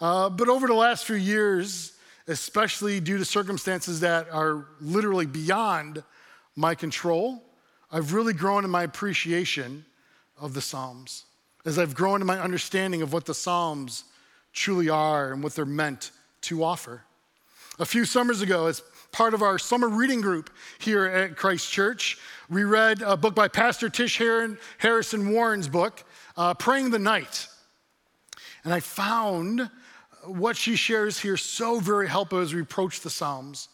Uh, 0.00 0.30
but 0.30 0.48
over 0.48 0.66
the 0.66 0.74
last 0.74 1.04
few 1.04 1.16
years, 1.16 1.91
especially 2.28 3.00
due 3.00 3.18
to 3.18 3.24
circumstances 3.24 4.00
that 4.00 4.28
are 4.30 4.66
literally 4.80 5.26
beyond 5.26 6.02
my 6.56 6.74
control, 6.74 7.42
I've 7.90 8.12
really 8.12 8.32
grown 8.32 8.64
in 8.64 8.70
my 8.70 8.84
appreciation 8.84 9.84
of 10.40 10.54
the 10.54 10.60
Psalms. 10.60 11.24
As 11.64 11.78
I've 11.78 11.94
grown 11.94 12.20
in 12.20 12.26
my 12.26 12.40
understanding 12.40 13.02
of 13.02 13.12
what 13.12 13.26
the 13.26 13.34
Psalms 13.34 14.04
truly 14.52 14.88
are 14.88 15.32
and 15.32 15.42
what 15.42 15.54
they're 15.54 15.64
meant 15.64 16.10
to 16.42 16.64
offer. 16.64 17.02
A 17.78 17.86
few 17.86 18.04
summers 18.04 18.42
ago, 18.42 18.66
as 18.66 18.82
part 19.12 19.34
of 19.34 19.42
our 19.42 19.58
summer 19.58 19.88
reading 19.88 20.20
group 20.20 20.50
here 20.78 21.04
at 21.06 21.36
Christ 21.36 21.70
Church, 21.70 22.18
we 22.50 22.64
read 22.64 23.02
a 23.02 23.16
book 23.16 23.34
by 23.34 23.48
Pastor 23.48 23.88
Tish 23.88 24.18
Harrison 24.78 25.32
Warren's 25.32 25.68
book, 25.68 26.04
uh, 26.36 26.54
Prayer 26.54 26.84
in 26.84 26.90
the 26.90 26.98
Night. 26.98 27.46
And 28.64 28.72
I 28.72 28.80
found 28.80 29.70
what 30.24 30.56
she 30.56 30.76
shares 30.76 31.18
here 31.18 31.36
so 31.36 31.80
very 31.80 32.08
helpful 32.08 32.38
as 32.38 32.54
we 32.54 32.60
approach 32.60 33.00
the 33.00 33.10
Psalms, 33.10 33.68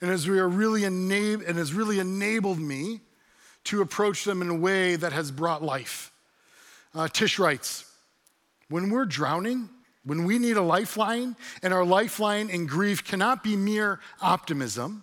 and 0.00 0.10
as 0.10 0.28
we 0.28 0.38
are 0.38 0.48
really 0.48 0.82
enab- 0.82 1.46
and 1.48 1.56
has 1.56 1.72
really 1.72 1.98
enabled 1.98 2.58
me 2.58 3.00
to 3.64 3.80
approach 3.80 4.24
them 4.24 4.42
in 4.42 4.48
a 4.48 4.54
way 4.54 4.96
that 4.96 5.12
has 5.12 5.30
brought 5.30 5.62
life. 5.62 6.12
Uh, 6.94 7.08
Tish 7.08 7.38
writes, 7.38 7.90
when 8.68 8.90
we're 8.90 9.06
drowning, 9.06 9.68
when 10.04 10.24
we 10.24 10.38
need 10.38 10.56
a 10.56 10.62
lifeline, 10.62 11.36
and 11.62 11.72
our 11.72 11.84
lifeline 11.84 12.50
in 12.50 12.66
grief 12.66 13.04
cannot 13.04 13.42
be 13.42 13.56
mere 13.56 14.00
optimism, 14.20 15.02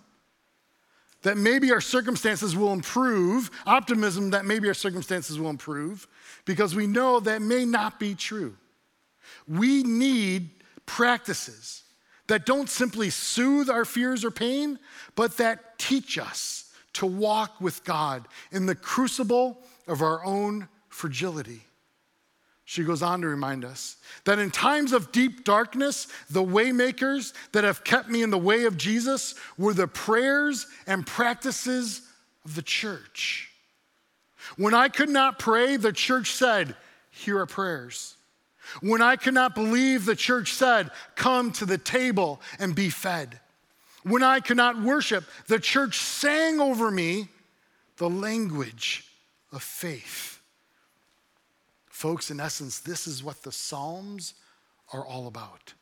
that 1.22 1.36
maybe 1.36 1.72
our 1.72 1.80
circumstances 1.80 2.56
will 2.56 2.72
improve, 2.72 3.50
optimism 3.66 4.30
that 4.30 4.44
maybe 4.44 4.68
our 4.68 4.74
circumstances 4.74 5.38
will 5.38 5.50
improve, 5.50 6.06
because 6.44 6.74
we 6.74 6.86
know 6.86 7.20
that 7.20 7.42
may 7.42 7.64
not 7.64 7.98
be 7.98 8.14
true. 8.14 8.56
We 9.48 9.82
need 9.82 10.50
practices 10.86 11.82
that 12.28 12.46
don't 12.46 12.68
simply 12.68 13.10
soothe 13.10 13.68
our 13.68 13.84
fears 13.84 14.24
or 14.24 14.30
pain, 14.30 14.78
but 15.14 15.36
that 15.36 15.78
teach 15.78 16.18
us 16.18 16.72
to 16.94 17.06
walk 17.06 17.60
with 17.60 17.84
God 17.84 18.26
in 18.50 18.66
the 18.66 18.74
crucible 18.74 19.58
of 19.86 20.02
our 20.02 20.24
own 20.24 20.68
fragility. 20.88 21.62
She 22.64 22.84
goes 22.84 23.02
on 23.02 23.20
to 23.22 23.28
remind 23.28 23.64
us 23.64 23.96
that 24.24 24.38
in 24.38 24.50
times 24.50 24.92
of 24.92 25.12
deep 25.12 25.44
darkness, 25.44 26.06
the 26.30 26.42
waymakers 26.42 27.34
that 27.52 27.64
have 27.64 27.84
kept 27.84 28.08
me 28.08 28.22
in 28.22 28.30
the 28.30 28.38
way 28.38 28.64
of 28.64 28.76
Jesus 28.76 29.34
were 29.58 29.74
the 29.74 29.88
prayers 29.88 30.66
and 30.86 31.06
practices 31.06 32.02
of 32.44 32.54
the 32.54 32.62
church. 32.62 33.50
When 34.56 34.74
I 34.74 34.88
could 34.88 35.10
not 35.10 35.38
pray, 35.38 35.76
the 35.76 35.92
church 35.92 36.32
said, 36.32 36.76
Here 37.10 37.38
are 37.40 37.46
prayers. 37.46 38.16
When 38.80 39.02
I 39.02 39.16
could 39.16 39.34
not 39.34 39.54
believe, 39.54 40.04
the 40.04 40.16
church 40.16 40.52
said, 40.54 40.90
Come 41.16 41.52
to 41.52 41.66
the 41.66 41.78
table 41.78 42.40
and 42.58 42.74
be 42.74 42.90
fed. 42.90 43.40
When 44.02 44.22
I 44.22 44.40
could 44.40 44.56
not 44.56 44.80
worship, 44.80 45.24
the 45.46 45.60
church 45.60 45.98
sang 45.98 46.60
over 46.60 46.90
me 46.90 47.28
the 47.96 48.10
language 48.10 49.06
of 49.52 49.62
faith. 49.62 50.40
Folks, 51.86 52.30
in 52.30 52.40
essence, 52.40 52.80
this 52.80 53.06
is 53.06 53.22
what 53.22 53.42
the 53.42 53.52
Psalms 53.52 54.34
are 54.92 55.06
all 55.06 55.28
about. 55.28 55.74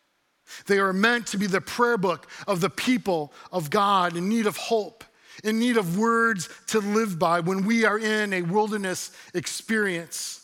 They 0.66 0.78
are 0.78 0.92
meant 0.92 1.28
to 1.28 1.38
be 1.38 1.46
the 1.46 1.60
prayer 1.60 1.96
book 1.96 2.28
of 2.46 2.60
the 2.60 2.70
people 2.70 3.32
of 3.52 3.70
God 3.70 4.16
in 4.16 4.28
need 4.28 4.46
of 4.46 4.56
hope, 4.56 5.04
in 5.44 5.58
need 5.58 5.76
of 5.76 5.96
words 5.96 6.48
to 6.68 6.80
live 6.80 7.18
by 7.18 7.40
when 7.40 7.64
we 7.64 7.84
are 7.84 7.98
in 7.98 8.32
a 8.32 8.42
wilderness 8.42 9.12
experience. 9.32 10.39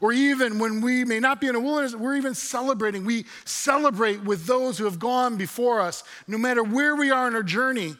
Or 0.00 0.12
even 0.12 0.58
when 0.58 0.80
we 0.80 1.04
may 1.04 1.20
not 1.20 1.40
be 1.40 1.46
in 1.46 1.54
a 1.54 1.60
wilderness, 1.60 1.94
we're 1.94 2.16
even 2.16 2.34
celebrating. 2.34 3.04
We 3.04 3.26
celebrate 3.44 4.22
with 4.22 4.46
those 4.46 4.76
who 4.78 4.84
have 4.84 4.98
gone 4.98 5.36
before 5.36 5.80
us. 5.80 6.04
No 6.26 6.38
matter 6.38 6.62
where 6.62 6.94
we 6.96 7.10
are 7.10 7.28
in 7.28 7.34
our 7.34 7.42
journey, 7.42 7.96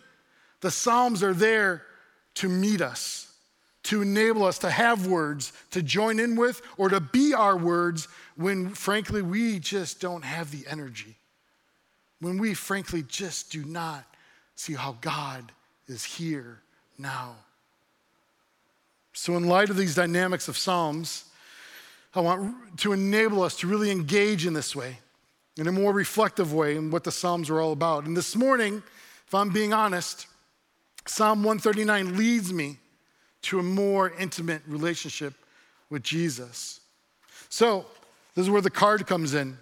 the 0.60 0.70
Psalms 0.70 1.22
are 1.22 1.34
there 1.34 1.82
to 2.34 2.48
meet 2.48 2.80
us, 2.80 3.32
to 3.84 4.02
enable 4.02 4.44
us 4.44 4.58
to 4.58 4.70
have 4.70 5.06
words 5.06 5.52
to 5.70 5.82
join 5.82 6.20
in 6.20 6.36
with, 6.36 6.60
or 6.76 6.88
to 6.88 7.00
be 7.00 7.32
our 7.32 7.56
words 7.56 8.08
when, 8.36 8.70
frankly, 8.70 9.22
we 9.22 9.58
just 9.58 10.00
don't 10.00 10.24
have 10.24 10.50
the 10.50 10.68
energy. 10.68 11.16
When 12.20 12.38
we, 12.38 12.54
frankly, 12.54 13.04
just 13.06 13.50
do 13.50 13.64
not 13.64 14.04
see 14.54 14.74
how 14.74 14.96
God 15.00 15.52
is 15.88 16.04
here 16.04 16.60
now. 16.98 17.36
So, 19.12 19.36
in 19.36 19.48
light 19.48 19.70
of 19.70 19.76
these 19.76 19.94
dynamics 19.94 20.48
of 20.48 20.58
Psalms, 20.58 21.24
I 22.16 22.20
want 22.20 22.78
to 22.78 22.92
enable 22.92 23.42
us 23.42 23.56
to 23.58 23.66
really 23.66 23.90
engage 23.90 24.46
in 24.46 24.54
this 24.54 24.74
way, 24.74 24.98
in 25.58 25.66
a 25.66 25.72
more 25.72 25.92
reflective 25.92 26.52
way, 26.52 26.76
in 26.76 26.90
what 26.90 27.04
the 27.04 27.12
Psalms 27.12 27.50
are 27.50 27.60
all 27.60 27.72
about. 27.72 28.04
And 28.04 28.16
this 28.16 28.34
morning, 28.34 28.82
if 29.26 29.34
I'm 29.34 29.50
being 29.50 29.72
honest, 29.72 30.26
Psalm 31.06 31.42
139 31.42 32.16
leads 32.16 32.52
me 32.52 32.78
to 33.42 33.58
a 33.58 33.62
more 33.62 34.12
intimate 34.18 34.62
relationship 34.66 35.34
with 35.90 36.02
Jesus. 36.02 36.80
So, 37.48 37.86
this 38.34 38.44
is 38.44 38.50
where 38.50 38.62
the 38.62 38.70
card 38.70 39.06
comes 39.06 39.34
in. 39.34 39.56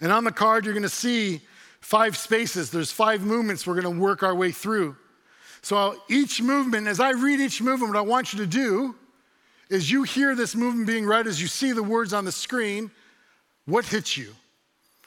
And 0.00 0.12
on 0.12 0.24
the 0.24 0.32
card, 0.32 0.64
you're 0.64 0.74
going 0.74 0.82
to 0.82 0.88
see 0.88 1.40
five 1.80 2.16
spaces. 2.16 2.70
There's 2.70 2.90
five 2.90 3.22
movements 3.22 3.66
we're 3.66 3.80
going 3.80 3.94
to 3.94 4.00
work 4.00 4.22
our 4.22 4.34
way 4.34 4.50
through. 4.50 4.96
So, 5.62 6.00
each 6.08 6.40
movement, 6.40 6.86
as 6.86 7.00
I 7.00 7.10
read 7.10 7.40
each 7.40 7.60
movement, 7.60 7.92
what 7.92 7.98
I 7.98 8.02
want 8.02 8.32
you 8.32 8.38
to 8.38 8.46
do 8.46 8.94
is 9.70 9.90
you 9.90 10.02
hear 10.02 10.34
this 10.34 10.54
movement 10.54 10.86
being 10.86 11.06
read, 11.06 11.26
as 11.26 11.40
you 11.40 11.46
see 11.46 11.72
the 11.72 11.82
words 11.82 12.12
on 12.12 12.24
the 12.24 12.32
screen, 12.32 12.90
what 13.64 13.86
hits 13.86 14.16
you? 14.16 14.34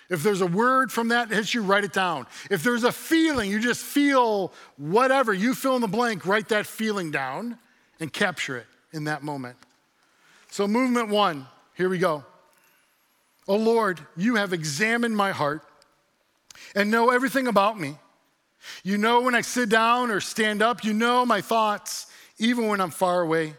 If 0.10 0.24
there's 0.24 0.41
a 0.41 0.48
word 0.48 0.91
from 0.91 1.10
that 1.10 1.29
that 1.29 1.36
hits 1.36 1.53
you, 1.53 1.62
write 1.62 1.84
it 1.84 1.93
down. 1.93 2.27
If 2.50 2.63
there's 2.63 2.84
a 2.84 2.91
feeling, 2.91 3.51
you 3.51 3.60
just 3.60 3.84
feel 3.84 4.53
whatever, 4.77 5.34
you 5.34 5.53
fill 5.53 5.75
in 5.75 5.82
the 5.82 5.88
blank, 5.88 6.25
write 6.25 6.50
that 6.50 6.65
feeling 6.65 7.12
down 7.12 7.58
and 8.00 8.12
capture 8.12 8.58
it 8.58 8.67
in 8.91 9.03
that 9.05 9.24
moment. 9.24 9.58
So, 10.50 10.67
movement 10.67 11.10
one, 11.10 11.48
here 11.75 11.89
we 11.89 11.98
go. 11.98 12.24
Oh 13.48 13.58
Lord, 13.58 14.00
you 14.15 14.36
have 14.36 14.53
examined 14.53 15.17
my 15.17 15.32
heart 15.32 15.63
and 16.75 16.89
know 16.89 17.10
everything 17.10 17.48
about 17.48 17.79
me. 17.79 17.98
You 18.84 18.98
know 18.98 19.22
when 19.22 19.36
I 19.36 19.41
sit 19.41 19.67
down 19.67 20.10
or 20.12 20.22
stand 20.22 20.62
up, 20.62 20.86
you 20.86 20.93
know 20.93 21.25
my 21.25 21.41
thoughts, 21.41 22.08
even 22.38 22.67
when 22.67 22.79
I'm 22.79 22.91
far 22.91 23.22
away. 23.22 23.55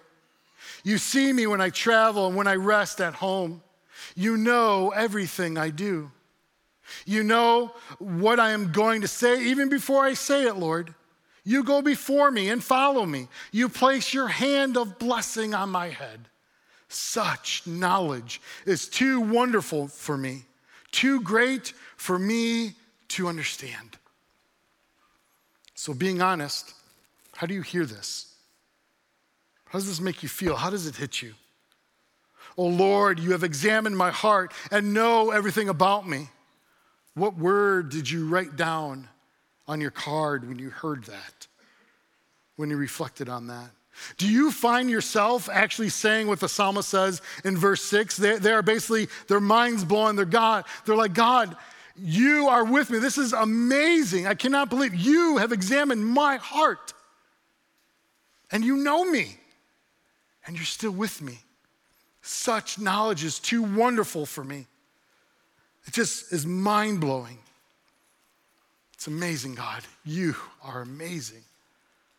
You 0.84 0.98
see 0.98 1.32
me 1.32 1.46
when 1.46 1.60
I 1.60 1.70
travel 1.70 2.28
and 2.28 2.36
when 2.36 2.46
I 2.46 2.54
rest 2.54 3.00
at 3.00 3.14
home. 3.14 3.62
You 4.14 4.36
know 4.36 4.90
everything 4.90 5.58
I 5.58 5.70
do. 5.70 6.10
You 7.06 7.22
know 7.22 7.72
what 7.98 8.38
I 8.38 8.50
am 8.50 8.70
going 8.70 9.00
to 9.00 9.08
say 9.08 9.42
even 9.46 9.70
before 9.70 10.04
I 10.04 10.14
say 10.14 10.46
it, 10.46 10.56
Lord. 10.56 10.94
You 11.42 11.64
go 11.64 11.82
before 11.82 12.30
me 12.30 12.50
and 12.50 12.62
follow 12.62 13.04
me. 13.04 13.28
You 13.50 13.68
place 13.68 14.14
your 14.14 14.28
hand 14.28 14.76
of 14.76 14.98
blessing 14.98 15.54
on 15.54 15.70
my 15.70 15.88
head. 15.88 16.28
Such 16.88 17.66
knowledge 17.66 18.40
is 18.66 18.88
too 18.88 19.20
wonderful 19.20 19.88
for 19.88 20.16
me, 20.16 20.44
too 20.92 21.20
great 21.20 21.72
for 21.96 22.18
me 22.18 22.74
to 23.08 23.26
understand. 23.26 23.98
So, 25.74 25.92
being 25.92 26.22
honest, 26.22 26.72
how 27.34 27.46
do 27.46 27.54
you 27.54 27.62
hear 27.62 27.84
this? 27.84 28.33
How 29.74 29.80
does 29.80 29.88
this 29.88 30.00
make 30.00 30.22
you 30.22 30.28
feel? 30.28 30.54
How 30.54 30.70
does 30.70 30.86
it 30.86 30.94
hit 30.94 31.20
you? 31.20 31.34
Oh 32.56 32.68
Lord, 32.68 33.18
you 33.18 33.32
have 33.32 33.42
examined 33.42 33.96
my 33.96 34.12
heart 34.12 34.52
and 34.70 34.94
know 34.94 35.32
everything 35.32 35.68
about 35.68 36.08
me. 36.08 36.28
What 37.14 37.36
word 37.36 37.88
did 37.88 38.08
you 38.08 38.28
write 38.28 38.54
down 38.54 39.08
on 39.66 39.80
your 39.80 39.90
card 39.90 40.46
when 40.48 40.60
you 40.60 40.70
heard 40.70 41.02
that? 41.06 41.48
When 42.54 42.70
you 42.70 42.76
reflected 42.76 43.28
on 43.28 43.48
that? 43.48 43.70
Do 44.16 44.28
you 44.28 44.52
find 44.52 44.88
yourself 44.88 45.48
actually 45.52 45.88
saying 45.88 46.28
what 46.28 46.38
the 46.38 46.48
psalmist 46.48 46.88
says 46.88 47.20
in 47.44 47.56
verse 47.56 47.82
six? 47.82 48.16
They, 48.16 48.38
they 48.38 48.52
are 48.52 48.62
basically, 48.62 49.08
their 49.26 49.40
minds 49.40 49.84
blowing, 49.84 50.14
they're 50.14 50.24
God. 50.24 50.66
They're 50.86 50.94
like, 50.94 51.14
God, 51.14 51.56
you 51.96 52.46
are 52.46 52.64
with 52.64 52.90
me. 52.90 53.00
This 53.00 53.18
is 53.18 53.32
amazing. 53.32 54.28
I 54.28 54.34
cannot 54.34 54.70
believe 54.70 54.94
you 54.94 55.38
have 55.38 55.50
examined 55.50 56.06
my 56.06 56.36
heart. 56.36 56.94
And 58.52 58.64
you 58.64 58.76
know 58.76 59.04
me 59.04 59.38
and 60.46 60.56
you're 60.56 60.64
still 60.64 60.90
with 60.90 61.22
me. 61.22 61.38
Such 62.22 62.78
knowledge 62.78 63.24
is 63.24 63.38
too 63.38 63.62
wonderful 63.62 64.26
for 64.26 64.44
me. 64.44 64.66
It 65.86 65.92
just 65.92 66.32
is 66.32 66.46
mind 66.46 67.00
blowing. 67.00 67.38
It's 68.94 69.06
amazing, 69.06 69.54
God. 69.54 69.82
You 70.04 70.34
are 70.62 70.80
amazing. 70.80 71.42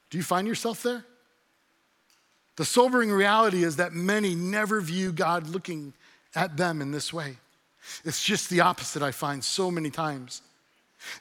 Do 0.10 0.18
you 0.18 0.24
find 0.24 0.48
yourself 0.48 0.84
there? 0.84 1.04
The 2.58 2.66
sobering 2.66 3.12
reality 3.12 3.64
is 3.64 3.78
that 3.78 3.94
many 3.94 4.36
never 4.36 4.80
view 4.80 5.12
God 5.12 5.50
looking 5.50 5.94
at 6.36 6.56
them 6.58 6.82
in 6.82 6.92
this 6.92 7.12
way. 7.12 7.38
It's 8.04 8.24
just 8.24 8.50
the 8.50 8.62
opposite, 8.62 9.02
I 9.02 9.12
find 9.12 9.44
so 9.44 9.70
many 9.70 9.90
times. 9.90 10.42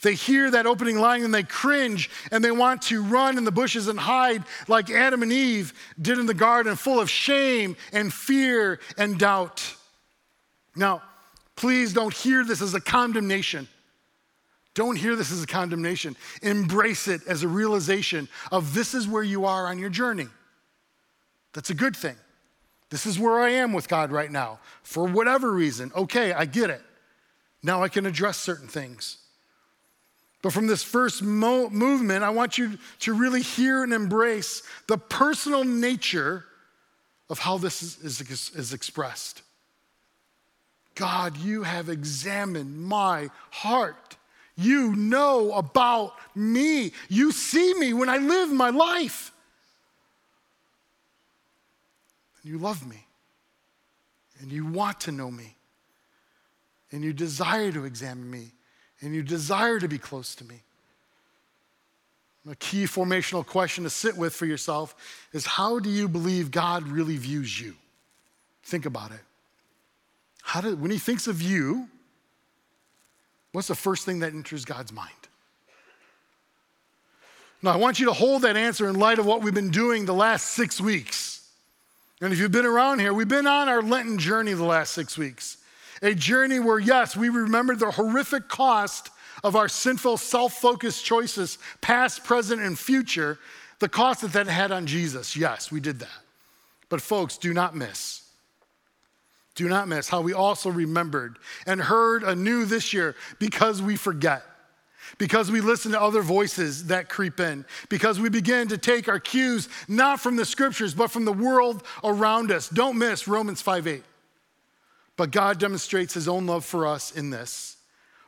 They 0.02 0.14
hear 0.14 0.50
that 0.50 0.66
opening 0.66 0.98
line 0.98 1.24
and 1.24 1.34
they 1.34 1.42
cringe 1.42 2.10
and 2.30 2.44
they 2.44 2.50
want 2.50 2.82
to 2.82 3.02
run 3.02 3.38
in 3.38 3.44
the 3.44 3.52
bushes 3.52 3.88
and 3.88 3.98
hide 3.98 4.44
like 4.68 4.90
Adam 4.90 5.22
and 5.22 5.32
Eve 5.32 5.72
did 6.00 6.18
in 6.18 6.26
the 6.26 6.34
garden, 6.34 6.76
full 6.76 7.00
of 7.00 7.10
shame 7.10 7.76
and 7.92 8.12
fear 8.12 8.80
and 8.96 9.18
doubt. 9.18 9.74
Now, 10.76 11.02
please 11.56 11.92
don't 11.92 12.14
hear 12.14 12.44
this 12.44 12.60
as 12.60 12.74
a 12.74 12.80
condemnation. 12.80 13.68
Don't 14.74 14.96
hear 14.96 15.14
this 15.14 15.30
as 15.30 15.42
a 15.42 15.46
condemnation. 15.46 16.16
Embrace 16.42 17.06
it 17.06 17.20
as 17.28 17.44
a 17.44 17.48
realization 17.48 18.28
of 18.50 18.74
this 18.74 18.92
is 18.92 19.06
where 19.06 19.22
you 19.22 19.44
are 19.44 19.68
on 19.68 19.78
your 19.78 19.90
journey. 19.90 20.26
That's 21.52 21.70
a 21.70 21.74
good 21.74 21.96
thing. 21.96 22.16
This 22.90 23.06
is 23.06 23.18
where 23.18 23.40
I 23.40 23.50
am 23.50 23.72
with 23.72 23.88
God 23.88 24.10
right 24.10 24.30
now. 24.30 24.58
For 24.82 25.06
whatever 25.06 25.52
reason, 25.52 25.92
okay, 25.96 26.32
I 26.32 26.44
get 26.44 26.70
it. 26.70 26.82
Now 27.62 27.82
I 27.82 27.88
can 27.88 28.04
address 28.04 28.36
certain 28.36 28.68
things. 28.68 29.18
But 30.44 30.52
from 30.52 30.66
this 30.66 30.82
first 30.82 31.22
mo- 31.22 31.70
movement, 31.70 32.22
I 32.22 32.28
want 32.28 32.58
you 32.58 32.76
to 32.98 33.14
really 33.14 33.40
hear 33.40 33.82
and 33.82 33.94
embrace 33.94 34.62
the 34.88 34.98
personal 34.98 35.64
nature 35.64 36.44
of 37.30 37.38
how 37.38 37.56
this 37.56 37.82
is, 37.82 38.20
is, 38.20 38.50
is 38.54 38.74
expressed. 38.74 39.40
God, 40.96 41.38
you 41.38 41.62
have 41.62 41.88
examined 41.88 42.78
my 42.78 43.30
heart. 43.52 44.18
You 44.54 44.94
know 44.94 45.50
about 45.52 46.12
me. 46.34 46.92
You 47.08 47.32
see 47.32 47.72
me 47.78 47.94
when 47.94 48.10
I 48.10 48.18
live 48.18 48.52
my 48.52 48.68
life. 48.68 49.32
And 52.42 52.52
you 52.52 52.58
love 52.58 52.86
me. 52.86 53.06
And 54.40 54.52
you 54.52 54.66
want 54.66 55.00
to 55.00 55.10
know 55.10 55.30
me. 55.30 55.56
And 56.92 57.02
you 57.02 57.14
desire 57.14 57.72
to 57.72 57.86
examine 57.86 58.30
me 58.30 58.52
and 59.04 59.14
you 59.14 59.23
desire 59.23 59.78
to 59.78 59.88
be 59.88 59.99
close 59.99 60.34
to 60.37 60.44
me. 60.44 60.62
A 62.50 62.54
key 62.56 62.84
formational 62.84 63.46
question 63.46 63.84
to 63.84 63.90
sit 63.90 64.16
with 64.16 64.34
for 64.34 64.46
yourself 64.46 64.94
is 65.32 65.46
how 65.46 65.78
do 65.78 65.88
you 65.88 66.08
believe 66.08 66.50
God 66.50 66.87
really 66.88 67.16
views 67.16 67.58
you? 67.58 67.75
Think 68.64 68.87
about 68.87 69.12
it. 69.12 69.20
How 70.42 70.61
do, 70.61 70.76
when 70.76 70.90
he 70.90 70.99
thinks 70.99 71.26
of 71.26 71.40
you, 71.40 71.88
what's 73.52 73.68
the 73.68 73.75
first 73.75 74.04
thing 74.04 74.18
that 74.20 74.32
enters 74.32 74.64
God's 74.64 74.92
mind? 74.92 75.11
Now, 77.62 77.73
I 77.73 77.76
want 77.76 77.99
you 77.99 78.06
to 78.06 78.12
hold 78.12 78.42
that 78.42 78.58
answer 78.58 78.88
in 78.90 78.99
light 78.99 79.18
of 79.18 79.25
what 79.25 79.40
we've 79.40 79.54
been 79.54 79.70
doing 79.70 80.04
the 80.04 80.12
last 80.12 80.50
six 80.50 80.82
weeks. 80.82 81.49
And 82.20 82.30
if 82.30 82.38
you've 82.38 82.52
been 82.52 82.66
around 82.66 82.99
here, 82.99 83.14
we've 83.14 83.26
been 83.26 83.46
on 83.46 83.70
our 83.70 83.80
Lenten 83.80 84.18
journey 84.18 84.52
the 84.52 84.64
last 84.64 84.92
six 84.92 85.16
weeks. 85.16 85.56
A 86.02 86.14
journey 86.14 86.60
where, 86.60 86.78
yes, 86.78 87.16
we 87.16 87.28
remember 87.28 87.76
the 87.76 87.90
horrific 87.90 88.48
cost 88.48 89.10
of 89.42 89.56
our 89.56 89.68
sinful, 89.68 90.16
self 90.16 90.54
focused 90.54 91.04
choices, 91.04 91.58
past, 91.80 92.24
present, 92.24 92.60
and 92.60 92.78
future, 92.78 93.38
the 93.78 93.88
cost 93.88 94.22
that 94.22 94.32
that 94.32 94.46
had 94.46 94.72
on 94.72 94.86
Jesus. 94.86 95.36
Yes, 95.36 95.70
we 95.70 95.80
did 95.80 96.00
that. 96.00 96.08
But, 96.88 97.00
folks, 97.00 97.38
do 97.38 97.52
not 97.52 97.74
miss. 97.74 98.22
Do 99.54 99.68
not 99.68 99.86
miss 99.86 100.08
how 100.08 100.20
we 100.20 100.32
also 100.32 100.70
remembered 100.70 101.38
and 101.66 101.80
heard 101.80 102.24
anew 102.24 102.64
this 102.64 102.92
year 102.92 103.14
because 103.38 103.80
we 103.80 103.96
forget 103.96 104.42
because 105.18 105.50
we 105.50 105.60
listen 105.60 105.92
to 105.92 106.00
other 106.00 106.22
voices 106.22 106.86
that 106.86 107.08
creep 107.08 107.40
in, 107.40 107.64
because 107.88 108.18
we 108.18 108.28
begin 108.28 108.68
to 108.68 108.78
take 108.78 109.08
our 109.08 109.20
cues 109.20 109.68
not 109.88 110.20
from 110.20 110.36
the 110.36 110.44
scriptures, 110.44 110.94
but 110.94 111.10
from 111.10 111.24
the 111.24 111.32
world 111.32 111.82
around 112.02 112.50
us. 112.50 112.68
Don't 112.68 112.98
miss 112.98 113.28
Romans 113.28 113.60
5 113.60 113.86
8. 113.86 114.02
But 115.16 115.30
God 115.30 115.59
demonstrates 115.59 116.14
his 116.14 116.28
own 116.28 116.47
love 116.47 116.64
for 116.64 116.87
us 116.87 117.12
in 117.12 117.30
this. 117.30 117.76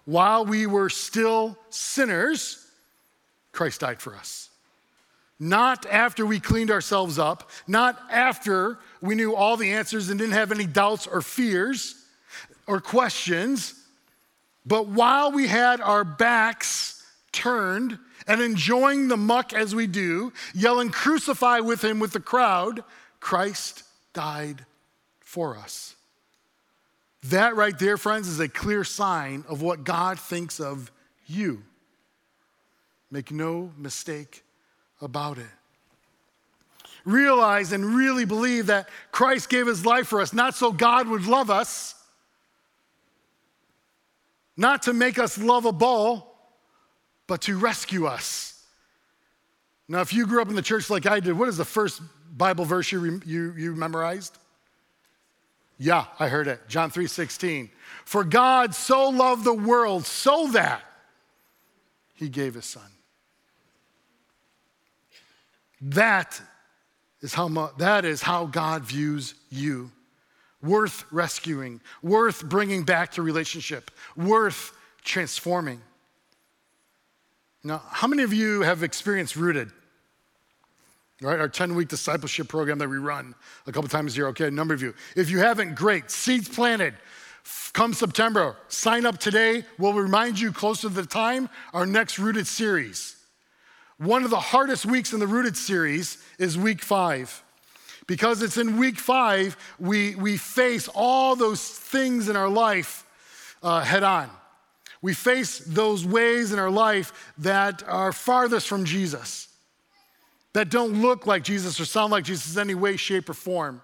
While 0.05 0.45
we 0.45 0.67
were 0.67 0.89
still 0.89 1.59
sinners, 1.69 2.65
Christ 3.53 3.81
died 3.81 4.01
for 4.01 4.15
us. 4.15 4.51
Not 5.39 5.85
after 5.87 6.25
we 6.25 6.41
cleaned 6.41 6.71
ourselves 6.71 7.19
up, 7.19 7.51
not 7.67 8.01
after 8.11 8.79
we 9.03 9.15
knew 9.15 9.35
all 9.35 9.57
the 9.57 9.73
answers 9.73 10.09
and 10.09 10.19
didn't 10.19 10.35
have 10.35 10.53
any 10.53 10.67
doubts 10.67 11.07
or 11.07 11.21
fears 11.21 11.95
or 12.67 12.81
questions 12.81 13.75
but 14.67 14.89
while 14.89 15.31
we 15.31 15.47
had 15.47 15.81
our 15.81 16.03
backs 16.03 17.05
turned 17.31 17.99
and 18.27 18.43
enjoying 18.43 19.07
the 19.07 19.17
muck 19.17 19.53
as 19.53 19.75
we 19.75 19.87
do, 19.87 20.33
yelling, 20.53 20.91
Crucify 20.91 21.61
with 21.61 21.85
him 21.85 22.01
with 22.01 22.13
the 22.13 22.21
crowd, 22.21 22.83
Christ 23.21 23.85
died 24.13 24.67
for 25.21 25.57
us. 25.57 25.95
That 27.31 27.57
right 27.57 27.79
there, 27.79 27.97
friends, 27.97 28.29
is 28.29 28.41
a 28.41 28.49
clear 28.49 28.85
sign 28.85 29.45
of 29.49 29.63
what 29.63 29.85
God 29.85 30.19
thinks 30.19 30.61
of 30.61 30.91
you. 31.27 31.63
Make 33.11 33.31
no 33.31 33.73
mistake 33.77 34.43
about 35.01 35.39
it. 35.39 35.47
Realize 37.05 37.73
and 37.73 37.85
really 37.85 38.25
believe 38.25 38.67
that 38.67 38.89
Christ 39.13 39.49
gave 39.49 39.67
his 39.67 39.87
life 39.87 40.09
for 40.09 40.21
us, 40.21 40.33
not 40.33 40.55
so 40.55 40.73
God 40.73 41.09
would 41.09 41.27
love 41.27 41.51
us 41.51 41.97
not 44.57 44.83
to 44.83 44.93
make 44.93 45.19
us 45.19 45.37
lovable, 45.37 46.35
but 47.27 47.43
to 47.43 47.59
rescue 47.59 48.07
us. 48.07 48.65
Now, 49.89 50.01
if 50.01 50.13
you 50.13 50.27
grew 50.27 50.43
up 50.43 50.49
in 50.49 50.57
the 50.57 50.63
church 50.63 50.91
like 50.91 51.07
I 51.07 51.21
did, 51.21 51.39
what 51.39 51.49
is 51.49 51.59
the 51.59 51.65
first 51.65 52.01
Bible 52.37 52.65
verse 52.65 52.91
you, 52.91 53.21
you, 53.25 53.53
you 53.57 53.75
memorized? 53.75 54.39
Yeah, 55.79 56.07
I 56.19 56.29
heard 56.29 56.49
it. 56.49 56.69
John 56.69 56.91
3:16. 56.91 57.71
For 58.05 58.25
God 58.25 58.75
so 58.75 59.09
loved 59.09 59.45
the 59.45 59.55
world 59.55 60.07
so 60.07 60.49
that 60.53 60.83
he 62.15 62.29
gave 62.29 62.55
his 62.55 62.65
son. 62.65 62.91
That 65.81 66.41
is 67.21 67.35
how, 67.35 67.49
that 67.79 68.05
is 68.05 68.23
how 68.23 68.47
God 68.47 68.85
views 68.85 69.35
you 69.51 69.91
worth 70.63 71.05
rescuing, 71.13 71.81
worth 72.03 72.45
bringing 72.45 72.85
back 72.85 73.13
to 73.13 73.23
relationship, 73.23 73.91
worth 74.17 74.73
transforming. 75.05 75.81
Now, 77.63 77.83
how 77.89 78.07
many 78.07 78.23
of 78.23 78.33
you 78.33 78.63
have 78.63 78.83
experienced 78.83 79.37
Rooted? 79.37 79.71
Right, 81.23 81.41
our 81.41 81.49
10 81.49 81.75
week 81.75 81.89
discipleship 81.89 82.49
program 82.49 82.79
that 82.79 82.91
we 82.91 82.99
run 82.99 83.35
a 83.67 83.73
couple 83.73 83.89
times 83.89 84.15
a 84.15 84.17
year. 84.17 84.29
Okay, 84.29 84.49
a 84.49 84.51
number 84.51 84.75
of 84.75 84.83
you. 84.83 84.95
If 85.17 85.31
you 85.31 85.39
haven't, 85.39 85.75
great. 85.75 86.11
Seeds 86.11 86.49
planted. 86.49 86.95
Come 87.73 87.95
September, 87.95 88.57
sign 88.69 89.07
up 89.07 89.19
today. 89.19 89.65
We'll 89.79 89.95
remind 89.95 90.39
you 90.39 90.53
closer 90.53 90.89
to 90.89 90.95
the 90.95 91.07
time 91.07 91.49
our 91.73 91.87
next 91.87 92.19
Rooted 92.19 92.47
series. 92.47 93.17
One 93.99 94.25
of 94.25 94.31
the 94.31 94.41
hardest 94.41 94.85
weeks 94.85 95.13
in 95.13 95.21
the 95.21 95.27
Rooted 95.27 95.57
series 95.57 96.19
is 96.39 96.59
week 96.59 96.83
five. 96.83 97.43
Because 98.07 98.43
it's 98.43 98.57
in 98.57 98.77
week 98.77 98.99
five, 98.99 99.57
we, 99.79 100.15
we 100.17 100.37
face 100.37 100.89
all 100.89 101.35
those 101.35 101.67
things 101.67 102.29
in 102.29 102.37
our 102.37 102.49
life 102.49 103.05
uh, 103.63 103.81
head 103.81 104.03
on. 104.03 104.31
We 105.03 105.15
face 105.15 105.59
those 105.59 106.05
ways 106.05 106.53
in 106.53 106.59
our 106.59 106.71
life 106.71 107.33
that 107.39 107.83
are 107.89 108.13
farthest 108.13 108.69
from 108.69 108.85
Jesus, 108.85 109.49
that 110.57 110.71
don't 110.71 111.03
look 111.03 111.27
like 111.27 111.45
Jesus 111.45 111.79
or 111.79 111.85
sound 111.85 112.11
like 112.11 112.25
Jesus 112.25 112.57
in 112.57 112.63
any 112.63 112.75
way, 112.75 112.97
shape, 112.97 113.29
or 113.29 113.35
form. 113.35 113.83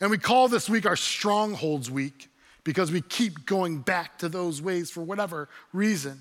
And 0.00 0.10
we 0.10 0.18
call 0.18 0.48
this 0.48 0.68
week 0.68 0.84
our 0.84 0.96
Strongholds 0.96 1.92
Week 1.92 2.28
because 2.64 2.90
we 2.90 3.02
keep 3.02 3.46
going 3.46 3.78
back 3.78 4.18
to 4.18 4.28
those 4.28 4.60
ways 4.60 4.90
for 4.90 5.00
whatever 5.00 5.48
reason. 5.72 6.20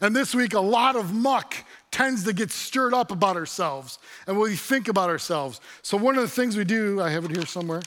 And 0.00 0.16
this 0.16 0.34
week, 0.34 0.54
a 0.54 0.60
lot 0.60 0.96
of 0.96 1.14
muck 1.14 1.54
tends 1.92 2.24
to 2.24 2.32
get 2.32 2.50
stirred 2.50 2.92
up 2.92 3.12
about 3.12 3.36
ourselves 3.36 4.00
and 4.26 4.36
what 4.36 4.50
we 4.50 4.56
think 4.56 4.88
about 4.88 5.10
ourselves. 5.10 5.60
So, 5.82 5.96
one 5.96 6.16
of 6.16 6.22
the 6.22 6.28
things 6.28 6.56
we 6.56 6.64
do, 6.64 7.00
I 7.00 7.10
have 7.10 7.24
it 7.24 7.30
here 7.30 7.46
somewhere, 7.46 7.82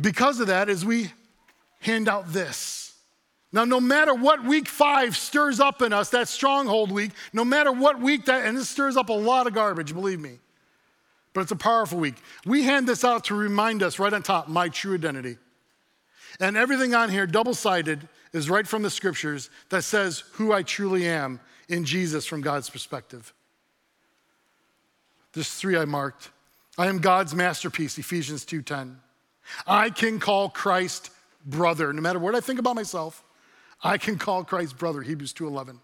because 0.00 0.38
of 0.38 0.46
that, 0.46 0.68
is 0.68 0.84
we 0.84 1.10
hand 1.80 2.08
out 2.08 2.32
this. 2.32 2.85
Now, 3.52 3.64
no 3.64 3.80
matter 3.80 4.12
what 4.14 4.44
week 4.44 4.68
five 4.68 5.16
stirs 5.16 5.60
up 5.60 5.80
in 5.80 5.92
us, 5.92 6.10
that 6.10 6.28
stronghold 6.28 6.90
week, 6.90 7.12
no 7.32 7.44
matter 7.44 7.72
what 7.72 8.00
week 8.00 8.26
that, 8.26 8.44
and 8.44 8.56
this 8.56 8.68
stirs 8.68 8.96
up 8.96 9.08
a 9.08 9.12
lot 9.12 9.46
of 9.46 9.54
garbage, 9.54 9.94
believe 9.94 10.20
me, 10.20 10.38
but 11.32 11.42
it's 11.42 11.52
a 11.52 11.56
powerful 11.56 11.98
week. 11.98 12.16
We 12.44 12.64
hand 12.64 12.88
this 12.88 13.04
out 13.04 13.24
to 13.24 13.34
remind 13.34 13.82
us 13.82 13.98
right 13.98 14.12
on 14.12 14.22
top 14.22 14.48
my 14.48 14.68
true 14.68 14.94
identity. 14.94 15.38
And 16.40 16.56
everything 16.56 16.94
on 16.94 17.08
here, 17.08 17.26
double 17.26 17.54
sided, 17.54 18.08
is 18.32 18.50
right 18.50 18.66
from 18.66 18.82
the 18.82 18.90
scriptures 18.90 19.48
that 19.70 19.82
says 19.82 20.24
who 20.32 20.52
I 20.52 20.62
truly 20.62 21.06
am 21.06 21.40
in 21.68 21.84
Jesus 21.84 22.26
from 22.26 22.42
God's 22.42 22.68
perspective. 22.68 23.32
There's 25.32 25.52
three 25.52 25.76
I 25.76 25.84
marked. 25.84 26.30
I 26.78 26.86
am 26.86 26.98
God's 26.98 27.34
masterpiece, 27.34 27.96
Ephesians 27.98 28.44
2:10. 28.44 29.00
I 29.66 29.90
can 29.90 30.18
call 30.18 30.50
Christ 30.50 31.10
brother. 31.44 31.92
No 31.92 32.02
matter 32.02 32.18
what 32.18 32.34
I 32.34 32.40
think 32.40 32.58
about 32.58 32.74
myself, 32.74 33.22
I 33.82 33.98
can 33.98 34.18
call 34.18 34.44
Christ 34.44 34.78
brother, 34.78 35.02
Hebrews 35.02 35.32
2:11. 35.32 35.80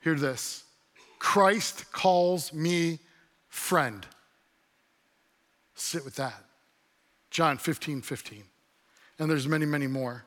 Hear 0.00 0.14
this. 0.14 0.64
Christ 1.18 1.90
calls 1.92 2.52
me 2.52 2.98
friend. 3.48 4.06
Sit 5.74 6.04
with 6.04 6.16
that. 6.16 6.44
John 7.30 7.58
15, 7.58 8.02
15. 8.02 8.44
And 9.18 9.30
there's 9.30 9.48
many, 9.48 9.66
many 9.66 9.86
more. 9.86 10.24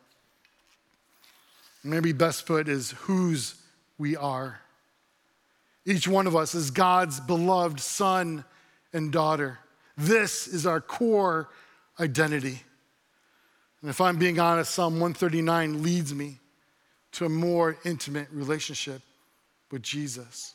Maybe 1.84 2.12
best 2.12 2.46
put 2.46 2.68
is 2.68 2.92
whose 2.92 3.56
we 3.98 4.16
are. 4.16 4.62
Each 5.86 6.08
one 6.08 6.28
of 6.28 6.36
us 6.36 6.54
is 6.54 6.72
God's 6.72 7.20
beloved 7.20 7.80
son 7.80 8.44
and 8.92 9.12
daughter. 9.12 9.60
This 9.98 10.48
is 10.48 10.66
our 10.66 10.82
core 10.82 11.50
identity. 12.00 12.64
And 13.82 13.90
if 13.90 14.02
I'm 14.02 14.18
being 14.18 14.40
honest, 14.40 14.74
Psalm 14.74 14.94
139 14.94 15.84
leads 15.84 16.14
me 16.14 16.40
to 17.14 17.26
a 17.26 17.30
more 17.30 17.78
intimate 17.86 18.28
relationship 18.32 19.02
with 19.72 19.82
Jesus. 19.82 20.54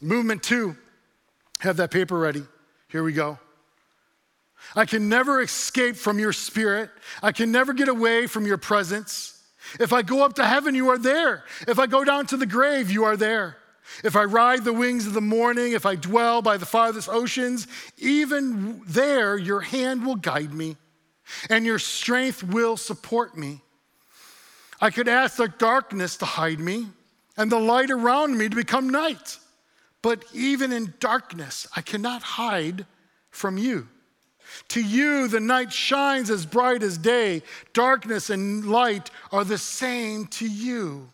Movement 0.00 0.42
two, 0.42 0.76
have 1.60 1.76
that 1.76 1.90
paper 1.90 2.18
ready. 2.18 2.42
Here 2.88 3.02
we 3.02 3.12
go. 3.12 3.38
I 4.74 4.84
can 4.84 5.08
never 5.08 5.40
escape 5.40 5.96
from 5.96 6.18
your 6.18 6.32
spirit. 6.32 6.90
I 7.22 7.32
can 7.32 7.52
never 7.52 7.72
get 7.72 7.88
away 7.88 8.26
from 8.26 8.46
your 8.46 8.58
presence. 8.58 9.40
If 9.78 9.92
I 9.92 10.02
go 10.02 10.24
up 10.24 10.34
to 10.34 10.44
heaven, 10.44 10.74
you 10.74 10.90
are 10.90 10.98
there. 10.98 11.44
If 11.66 11.78
I 11.78 11.86
go 11.86 12.04
down 12.04 12.26
to 12.26 12.36
the 12.36 12.46
grave, 12.46 12.90
you 12.90 13.04
are 13.04 13.16
there. 13.16 13.56
If 14.04 14.16
I 14.16 14.24
ride 14.24 14.64
the 14.64 14.72
wings 14.72 15.06
of 15.06 15.12
the 15.12 15.20
morning, 15.20 15.72
if 15.72 15.86
I 15.86 15.96
dwell 15.96 16.42
by 16.42 16.56
the 16.56 16.66
farthest 16.66 17.08
oceans, 17.08 17.66
even 17.98 18.82
there 18.86 19.36
your 19.36 19.60
hand 19.60 20.04
will 20.04 20.16
guide 20.16 20.52
me 20.52 20.76
and 21.50 21.64
your 21.64 21.78
strength 21.78 22.42
will 22.42 22.76
support 22.76 23.36
me. 23.36 23.60
I 24.80 24.90
could 24.90 25.08
ask 25.08 25.36
the 25.36 25.48
darkness 25.48 26.16
to 26.18 26.24
hide 26.24 26.58
me 26.58 26.88
and 27.36 27.50
the 27.50 27.58
light 27.58 27.90
around 27.90 28.36
me 28.36 28.48
to 28.48 28.56
become 28.56 28.90
night. 28.90 29.38
But 30.02 30.24
even 30.34 30.72
in 30.72 30.94
darkness, 30.98 31.68
I 31.76 31.80
cannot 31.80 32.22
hide 32.22 32.86
from 33.30 33.56
you. 33.56 33.88
To 34.68 34.82
you, 34.82 35.28
the 35.28 35.40
night 35.40 35.72
shines 35.72 36.30
as 36.30 36.44
bright 36.44 36.82
as 36.82 36.98
day. 36.98 37.42
Darkness 37.72 38.28
and 38.28 38.66
light 38.66 39.10
are 39.30 39.44
the 39.44 39.58
same 39.58 40.26
to 40.26 40.46
you. 40.46 41.08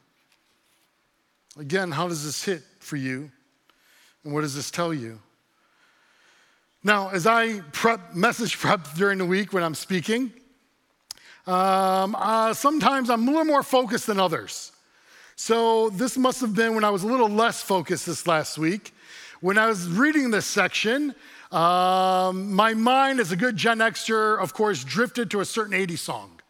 Again, 1.59 1.91
how 1.91 2.09
does 2.09 2.25
this 2.25 2.43
hit 2.43 2.63
for 2.81 2.97
you? 2.97 3.31
And 4.25 4.33
what 4.33 4.41
does 4.41 4.55
this 4.55 4.71
tell 4.71 4.95
you? 4.95 5.21
Now, 6.85 7.09
as 7.11 7.27
I 7.27 7.61
prep, 7.73 8.15
message 8.15 8.59
prep 8.59 8.95
during 8.95 9.19
the 9.19 9.27
week 9.27 9.53
when 9.53 9.63
I'm 9.63 9.75
speaking, 9.75 10.33
um, 11.47 12.15
uh, 12.15 12.55
sometimes 12.55 13.11
I'm 13.11 13.27
a 13.27 13.31
little 13.31 13.45
more 13.45 13.63
focused 13.63 14.07
than 14.07 14.21
others. 14.21 14.73
So 15.35 15.91
this 15.91 16.17
must 16.17 16.41
have 16.41 16.55
been 16.55 16.75
when 16.75 16.85
I 16.85 16.91
was 16.91 17.05
a 17.05 17.07
little 17.07 17.29
less 17.29 17.63
focused 17.63 18.07
this 18.07 18.27
last 18.27 18.59
week. 18.59 18.93
When 19.41 19.57
I 19.57 19.67
was 19.67 19.89
reading 19.89 20.31
this 20.31 20.47
section, 20.47 21.15
um, 21.53 22.53
my 22.53 22.75
mind, 22.75 23.21
as 23.21 23.33
a 23.33 23.37
good 23.37 23.57
Gen 23.57 23.79
Xer, 23.79 24.39
of 24.39 24.53
course, 24.53 24.85
drifted 24.85 25.31
to 25.31 25.41
a 25.41 25.45
certain 25.45 25.79
80s 25.79 25.99
song. 25.99 26.41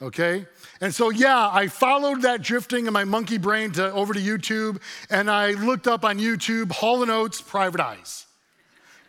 Okay? 0.00 0.46
And 0.80 0.94
so, 0.94 1.10
yeah, 1.10 1.50
I 1.52 1.66
followed 1.66 2.22
that 2.22 2.40
drifting 2.40 2.86
in 2.86 2.92
my 2.92 3.04
monkey 3.04 3.36
brain 3.36 3.72
to, 3.72 3.92
over 3.92 4.14
to 4.14 4.20
YouTube, 4.20 4.80
and 5.10 5.28
I 5.28 5.50
looked 5.52 5.88
up 5.88 6.04
on 6.04 6.18
YouTube 6.18 6.70
Hall 6.70 7.08
& 7.10 7.10
Oates 7.10 7.42
Private 7.42 7.80
Eyes, 7.80 8.26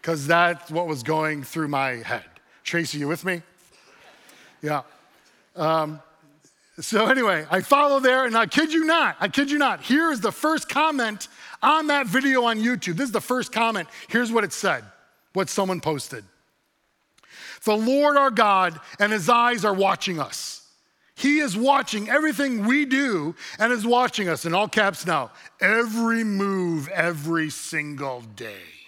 because 0.01 0.27
that's 0.27 0.71
what 0.71 0.88
was 0.88 1.03
going 1.03 1.43
through 1.43 1.67
my 1.67 1.91
head. 1.91 2.23
Tracy, 2.63 2.99
you 2.99 3.07
with 3.07 3.25
me? 3.25 3.41
Yeah. 4.62 4.81
Um, 5.55 6.01
so, 6.79 7.07
anyway, 7.07 7.45
I 7.51 7.62
follow 7.62 7.99
there, 7.99 8.25
and 8.25 8.38
I 8.38 8.45
kid 8.45 8.71
you 8.71 8.85
not, 8.85 9.17
I 9.19 9.27
kid 9.27 9.51
you 9.51 9.57
not. 9.57 9.81
Here 9.81 10.12
is 10.12 10.21
the 10.21 10.31
first 10.31 10.69
comment 10.69 11.27
on 11.62 11.88
that 11.88 12.07
video 12.07 12.45
on 12.45 12.59
YouTube. 12.59 12.95
This 12.95 13.07
is 13.07 13.12
the 13.12 13.19
first 13.19 13.51
comment. 13.51 13.89
Here's 14.07 14.31
what 14.31 14.45
it 14.45 14.53
said, 14.53 14.85
what 15.33 15.49
someone 15.49 15.81
posted. 15.81 16.23
The 17.65 17.75
Lord 17.75 18.15
our 18.15 18.31
God 18.31 18.79
and 18.99 19.12
his 19.12 19.27
eyes 19.27 19.65
are 19.65 19.73
watching 19.73 20.19
us. 20.19 20.65
He 21.15 21.39
is 21.39 21.57
watching 21.57 22.07
everything 22.07 22.65
we 22.65 22.85
do 22.85 23.35
and 23.59 23.73
is 23.73 23.85
watching 23.85 24.29
us 24.29 24.45
in 24.45 24.53
all 24.53 24.69
caps 24.69 25.05
now, 25.05 25.31
every 25.59 26.23
move, 26.23 26.88
every 26.88 27.49
single 27.49 28.21
day. 28.21 28.78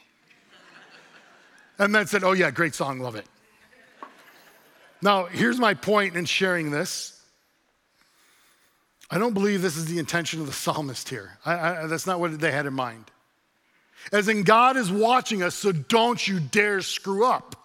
And 1.81 1.95
then 1.95 2.05
said, 2.05 2.23
Oh, 2.23 2.33
yeah, 2.33 2.51
great 2.51 2.75
song, 2.75 2.99
love 2.99 3.15
it. 3.15 3.25
Now, 5.01 5.25
here's 5.25 5.57
my 5.57 5.73
point 5.73 6.15
in 6.15 6.25
sharing 6.25 6.69
this. 6.69 7.19
I 9.09 9.17
don't 9.17 9.33
believe 9.33 9.63
this 9.63 9.77
is 9.77 9.87
the 9.87 9.97
intention 9.97 10.39
of 10.41 10.45
the 10.45 10.53
psalmist 10.53 11.09
here. 11.09 11.39
I, 11.43 11.53
I, 11.53 11.87
that's 11.87 12.05
not 12.05 12.19
what 12.19 12.39
they 12.39 12.51
had 12.51 12.67
in 12.67 12.75
mind. 12.75 13.05
As 14.11 14.27
in, 14.27 14.43
God 14.43 14.77
is 14.77 14.91
watching 14.91 15.41
us, 15.41 15.55
so 15.55 15.71
don't 15.71 16.25
you 16.25 16.39
dare 16.39 16.81
screw 16.81 17.25
up 17.25 17.55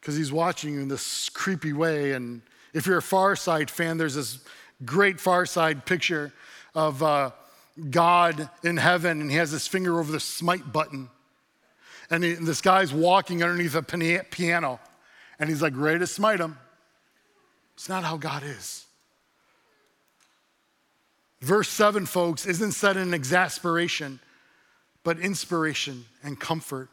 because 0.00 0.16
he's 0.16 0.32
watching 0.32 0.72
you 0.72 0.80
in 0.80 0.88
this 0.88 1.28
creepy 1.28 1.74
way. 1.74 2.12
And 2.12 2.40
if 2.72 2.86
you're 2.86 2.96
a 2.96 3.02
Far 3.02 3.36
Side 3.36 3.70
fan, 3.70 3.98
there's 3.98 4.14
this 4.14 4.38
great 4.86 5.20
Far 5.20 5.44
Side 5.44 5.84
picture 5.84 6.32
of 6.74 7.02
uh, 7.02 7.30
God 7.90 8.48
in 8.62 8.78
heaven, 8.78 9.20
and 9.20 9.30
he 9.30 9.36
has 9.36 9.50
his 9.50 9.66
finger 9.66 10.00
over 10.00 10.10
the 10.10 10.20
smite 10.20 10.72
button. 10.72 11.10
And, 12.10 12.22
he, 12.22 12.32
and 12.34 12.46
this 12.46 12.60
guy's 12.60 12.92
walking 12.92 13.42
underneath 13.42 13.74
a 13.74 13.82
piano, 13.82 14.80
and 15.38 15.48
he's 15.48 15.62
like 15.62 15.74
ready 15.76 15.98
to 16.00 16.06
smite 16.06 16.40
him. 16.40 16.58
It's 17.74 17.88
not 17.88 18.04
how 18.04 18.16
God 18.16 18.42
is. 18.44 18.86
Verse 21.40 21.68
7, 21.68 22.06
folks, 22.06 22.46
isn't 22.46 22.72
said 22.72 22.96
in 22.96 23.12
exasperation, 23.12 24.20
but 25.02 25.18
inspiration 25.18 26.06
and 26.22 26.38
comfort. 26.38 26.88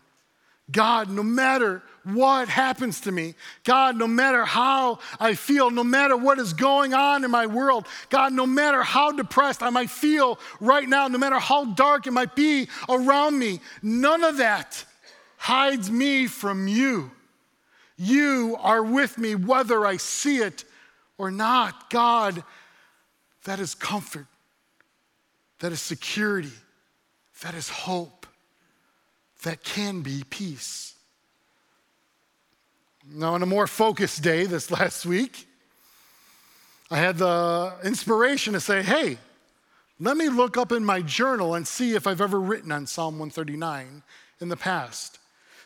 God, 0.71 1.09
no 1.09 1.23
matter 1.23 1.81
what 2.03 2.47
happens 2.47 3.01
to 3.01 3.11
me, 3.11 3.35
God, 3.63 3.97
no 3.97 4.07
matter 4.07 4.45
how 4.45 4.99
I 5.19 5.35
feel, 5.35 5.69
no 5.69 5.83
matter 5.83 6.15
what 6.15 6.39
is 6.39 6.53
going 6.53 6.93
on 6.93 7.23
in 7.23 7.31
my 7.31 7.45
world, 7.45 7.87
God, 8.09 8.33
no 8.33 8.45
matter 8.45 8.81
how 8.81 9.11
depressed 9.11 9.61
I 9.61 9.69
might 9.69 9.89
feel 9.89 10.39
right 10.59 10.87
now, 10.87 11.07
no 11.07 11.17
matter 11.17 11.39
how 11.39 11.65
dark 11.65 12.07
it 12.07 12.11
might 12.11 12.35
be 12.35 12.67
around 12.89 13.37
me, 13.37 13.59
none 13.81 14.23
of 14.23 14.37
that 14.37 14.85
hides 15.41 15.89
me 15.89 16.27
from 16.27 16.67
you. 16.67 17.09
You 17.97 18.57
are 18.59 18.83
with 18.83 19.17
me 19.17 19.33
whether 19.33 19.87
I 19.87 19.97
see 19.97 20.37
it 20.37 20.63
or 21.17 21.31
not. 21.31 21.89
God, 21.89 22.43
that 23.45 23.59
is 23.59 23.73
comfort, 23.73 24.27
that 25.57 25.71
is 25.71 25.81
security, 25.81 26.51
that 27.41 27.55
is 27.55 27.69
hope 27.69 28.27
that 29.41 29.63
can 29.63 30.01
be 30.01 30.23
peace. 30.29 30.93
Now, 33.11 33.33
on 33.33 33.41
a 33.41 33.47
more 33.47 33.65
focused 33.65 34.21
day 34.21 34.45
this 34.45 34.69
last 34.69 35.07
week, 35.07 35.47
I 36.91 36.97
had 36.97 37.17
the 37.17 37.73
inspiration 37.83 38.53
to 38.53 38.59
say, 38.59 38.83
hey, 38.83 39.17
let 39.99 40.17
me 40.17 40.29
look 40.29 40.55
up 40.55 40.71
in 40.71 40.85
my 40.85 41.01
journal 41.01 41.55
and 41.55 41.67
see 41.67 41.95
if 41.95 42.05
I've 42.05 42.21
ever 42.21 42.39
written 42.39 42.71
on 42.71 42.85
Psalm 42.85 43.15
139 43.15 44.03
in 44.39 44.49
the 44.49 44.55
past. 44.55 45.17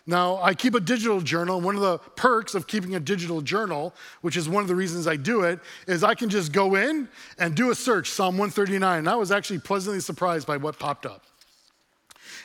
Now, 0.08 0.40
I 0.42 0.54
keep 0.54 0.76
a 0.76 0.80
digital 0.80 1.20
journal. 1.20 1.60
One 1.60 1.76
of 1.76 1.82
the 1.82 1.98
perks 1.98 2.54
of 2.54 2.68
keeping 2.68 2.94
a 2.96 3.00
digital 3.00 3.42
journal, 3.42 3.94
which 4.22 4.38
is 4.38 4.48
one 4.48 4.62
of 4.62 4.68
the 4.68 4.76
reasons 4.76 5.08
I 5.08 5.16
do 5.16 5.42
it, 5.42 5.60
is 5.88 6.04
I 6.04 6.14
can 6.14 6.30
just 6.30 6.52
go 6.52 6.76
in 6.76 7.10
and 7.40 7.56
do 7.56 7.72
a 7.72 7.76
search, 7.76 8.12
Psalm 8.12 8.36
139. 8.38 9.00
And 9.00 9.10
I 9.10 9.16
was 9.16 9.32
actually 9.32 9.60
pleasantly 9.60 10.00
surprised 10.00 10.46
by 10.46 10.58
what 10.58 10.78
popped 10.78 11.08
up. 11.08 11.24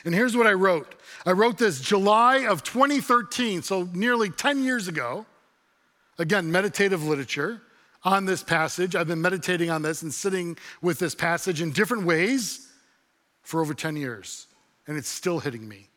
And 0.05 0.15
here's 0.15 0.35
what 0.35 0.47
I 0.47 0.53
wrote 0.53 0.95
I 1.25 1.33
wrote 1.33 1.59
this 1.59 1.79
July 1.79 2.47
of 2.47 2.63
2013, 2.63 3.61
so 3.61 3.87
nearly 3.93 4.29
10 4.29 4.63
years 4.63 4.87
ago. 4.87 5.25
Again, 6.17 6.51
meditative 6.51 7.03
literature 7.03 7.61
on 8.03 8.25
this 8.25 8.43
passage. 8.43 8.95
I've 8.95 9.07
been 9.07 9.21
meditating 9.21 9.69
on 9.69 9.81
this 9.81 10.01
and 10.01 10.13
sitting 10.13 10.57
with 10.81 10.99
this 10.99 11.15
passage 11.15 11.61
in 11.61 11.71
different 11.71 12.05
ways 12.05 12.67
for 13.43 13.61
over 13.61 13.73
10 13.73 13.95
years, 13.95 14.47
and 14.87 14.97
it's 14.97 15.09
still 15.09 15.39
hitting 15.39 15.67
me. 15.67 15.90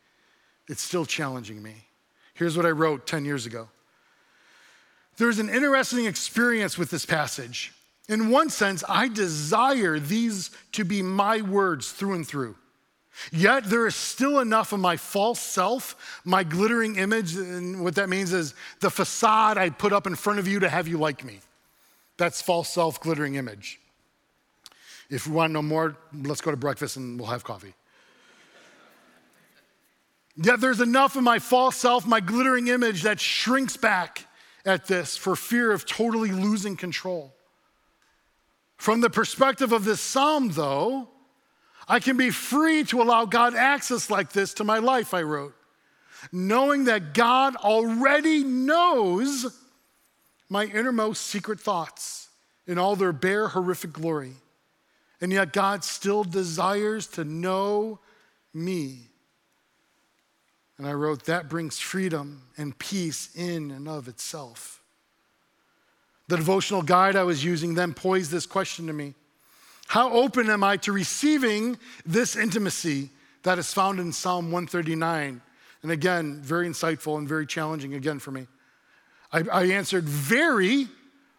It's 0.68 0.82
still 0.82 1.04
challenging 1.04 1.62
me. 1.62 1.74
Here's 2.34 2.56
what 2.56 2.66
I 2.66 2.70
wrote 2.70 3.06
10 3.06 3.24
years 3.24 3.46
ago. 3.46 3.68
There's 5.16 5.38
an 5.38 5.48
interesting 5.48 6.06
experience 6.06 6.76
with 6.76 6.90
this 6.90 7.06
passage. 7.06 7.72
In 8.08 8.30
one 8.30 8.50
sense, 8.50 8.82
I 8.88 9.08
desire 9.08 9.98
these 9.98 10.50
to 10.72 10.84
be 10.84 11.02
my 11.02 11.40
words 11.40 11.92
through 11.92 12.14
and 12.14 12.26
through. 12.26 12.56
Yet 13.30 13.64
there 13.64 13.86
is 13.86 13.94
still 13.94 14.40
enough 14.40 14.72
of 14.72 14.80
my 14.80 14.96
false 14.96 15.38
self, 15.38 16.20
my 16.24 16.42
glittering 16.42 16.96
image, 16.96 17.36
and 17.36 17.82
what 17.84 17.94
that 17.94 18.08
means 18.08 18.32
is 18.32 18.54
the 18.80 18.90
facade 18.90 19.56
I 19.56 19.70
put 19.70 19.92
up 19.92 20.06
in 20.06 20.16
front 20.16 20.40
of 20.40 20.48
you 20.48 20.60
to 20.60 20.68
have 20.68 20.88
you 20.88 20.98
like 20.98 21.24
me. 21.24 21.38
That's 22.16 22.42
false 22.42 22.68
self, 22.68 23.00
glittering 23.00 23.36
image. 23.36 23.80
If 25.10 25.26
you 25.26 25.32
want 25.32 25.50
to 25.50 25.54
know 25.54 25.62
more, 25.62 25.96
let's 26.12 26.40
go 26.40 26.50
to 26.50 26.56
breakfast 26.56 26.96
and 26.96 27.18
we'll 27.18 27.28
have 27.28 27.44
coffee. 27.44 27.74
Yet 30.36 30.60
there's 30.60 30.80
enough 30.80 31.16
of 31.16 31.22
my 31.22 31.38
false 31.38 31.76
self, 31.76 32.06
my 32.06 32.20
glittering 32.20 32.68
image 32.68 33.02
that 33.02 33.20
shrinks 33.20 33.76
back 33.76 34.26
at 34.66 34.86
this 34.86 35.16
for 35.16 35.36
fear 35.36 35.70
of 35.72 35.86
totally 35.86 36.32
losing 36.32 36.76
control. 36.76 37.32
From 38.76 39.00
the 39.00 39.10
perspective 39.10 39.72
of 39.72 39.84
this 39.84 40.00
psalm, 40.00 40.50
though, 40.50 41.08
I 41.86 42.00
can 42.00 42.16
be 42.16 42.30
free 42.30 42.84
to 42.84 43.00
allow 43.00 43.26
God 43.26 43.54
access 43.54 44.10
like 44.10 44.32
this 44.32 44.54
to 44.54 44.64
my 44.64 44.78
life, 44.78 45.14
I 45.14 45.22
wrote, 45.22 45.54
knowing 46.32 46.84
that 46.84 47.14
God 47.14 47.56
already 47.56 48.42
knows 48.42 49.46
my 50.48 50.64
innermost 50.64 51.26
secret 51.26 51.60
thoughts 51.60 52.28
in 52.66 52.78
all 52.78 52.96
their 52.96 53.12
bare, 53.12 53.48
horrific 53.48 53.92
glory. 53.92 54.32
And 55.20 55.32
yet, 55.32 55.52
God 55.52 55.84
still 55.84 56.24
desires 56.24 57.06
to 57.08 57.24
know 57.24 58.00
me. 58.52 59.08
And 60.78 60.86
I 60.86 60.92
wrote, 60.92 61.24
that 61.26 61.48
brings 61.48 61.78
freedom 61.78 62.42
and 62.56 62.76
peace 62.78 63.30
in 63.36 63.70
and 63.70 63.88
of 63.88 64.08
itself. 64.08 64.82
The 66.28 66.36
devotional 66.36 66.82
guide 66.82 67.16
I 67.16 67.22
was 67.22 67.44
using 67.44 67.74
then 67.74 67.94
posed 67.94 68.30
this 68.30 68.46
question 68.46 68.86
to 68.86 68.92
me 68.92 69.14
how 69.86 70.10
open 70.12 70.48
am 70.48 70.64
I 70.64 70.78
to 70.78 70.92
receiving 70.92 71.78
this 72.06 72.36
intimacy 72.36 73.10
that 73.42 73.58
is 73.58 73.72
found 73.72 74.00
in 74.00 74.12
Psalm 74.12 74.46
139? 74.46 75.42
And 75.82 75.92
again, 75.92 76.40
very 76.40 76.66
insightful 76.66 77.18
and 77.18 77.28
very 77.28 77.46
challenging 77.46 77.94
again 77.94 78.18
for 78.18 78.30
me. 78.30 78.46
I, 79.30 79.42
I 79.52 79.64
answered, 79.66 80.04
very 80.04 80.88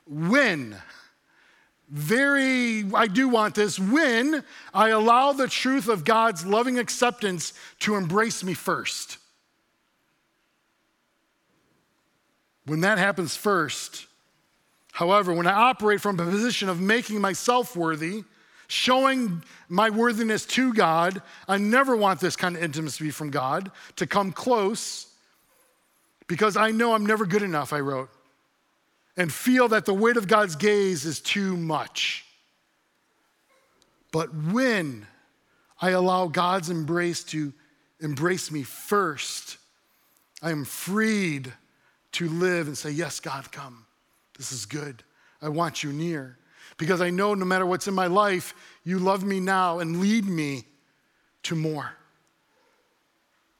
when. 0.08 0.78
Very, 1.90 2.86
I 2.94 3.08
do 3.08 3.28
want 3.30 3.56
this 3.56 3.80
when 3.80 4.44
I 4.74 4.90
allow 4.90 5.34
the 5.34 5.48
truth 5.48 5.88
of 5.88 6.04
God's 6.04 6.46
loving 6.46 6.78
acceptance 6.78 7.54
to 7.80 7.96
embrace 7.96 8.44
me 8.44 8.54
first. 8.54 9.18
When 12.66 12.82
that 12.82 12.98
happens 12.98 13.36
first, 13.36 14.08
however, 14.92 15.34
when 15.34 15.48
I 15.48 15.54
operate 15.54 16.02
from 16.02 16.20
a 16.20 16.26
position 16.26 16.70
of 16.70 16.82
making 16.82 17.22
myself 17.22 17.76
worthy, 17.76 18.24
showing 18.68 19.44
my 19.70 19.90
worthiness 19.90 20.46
to 20.46 20.74
God. 20.74 21.22
I 21.48 21.58
never 21.58 21.96
want 21.96 22.20
this 22.20 22.36
kind 22.36 22.56
of 22.56 22.64
intimacy 22.64 23.12
from 23.12 23.30
God 23.30 23.72
to 23.98 24.08
come 24.08 24.32
close 24.32 25.08
because 26.28 26.58
I 26.58 26.72
know 26.72 26.94
I'm 26.94 27.06
never 27.06 27.26
good 27.26 27.44
enough, 27.44 27.74
I 27.74 27.80
wrote, 27.80 28.10
and 29.16 29.32
feel 29.32 29.68
that 29.70 29.86
the 29.86 29.94
weight 29.94 30.18
of 30.18 30.28
God's 30.28 30.56
gaze 30.56 31.06
is 31.06 31.20
too 31.20 31.56
much. 31.56 32.26
But 34.12 34.34
when 34.34 35.06
I 35.82 35.92
allow 35.92 36.28
God's 36.28 36.70
embrace 36.70 37.24
to 37.26 37.54
embrace 38.00 38.50
me 38.50 38.64
first, 38.64 39.58
I 40.42 40.52
am 40.52 40.66
freed 40.66 41.54
to 42.16 42.30
live 42.30 42.68
and 42.68 42.78
say, 42.78 42.92
Yes, 42.92 43.20
God, 43.20 43.52
come. 43.52 43.86
This 44.38 44.52
is 44.52 44.66
good. 44.66 45.04
I 45.42 45.50
want 45.50 45.84
you 45.84 45.92
near. 45.92 46.38
Because 46.78 47.02
I 47.02 47.10
know 47.10 47.34
no 47.34 47.46
matter 47.46 47.66
what's 47.66 47.88
in 47.88 47.94
my 47.94 48.08
life, 48.08 48.54
you 48.84 49.00
love 49.00 49.24
me 49.24 49.40
now 49.40 49.80
and 49.80 50.00
lead 50.00 50.26
me 50.26 50.66
to 51.44 51.56
more. 51.56 51.94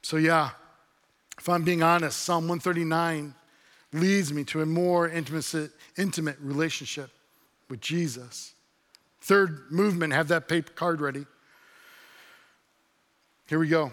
So, 0.02 0.16
yeah, 0.16 0.50
if 1.38 1.48
I'm 1.48 1.64
being 1.64 1.82
honest, 1.82 2.20
Psalm 2.20 2.44
139 2.48 3.34
leads 3.92 4.32
me 4.32 4.44
to 4.44 4.62
a 4.62 4.66
more 4.66 5.08
intimate, 5.08 5.70
intimate 5.96 6.36
relationship 6.40 7.10
with 7.68 7.80
Jesus. 7.80 8.52
Third 9.20 9.70
movement, 9.70 10.12
have 10.12 10.28
that 10.28 10.48
paper 10.48 10.72
card 10.72 11.00
ready. 11.00 11.26
Here 13.46 13.58
we 13.58 13.68
go. 13.68 13.92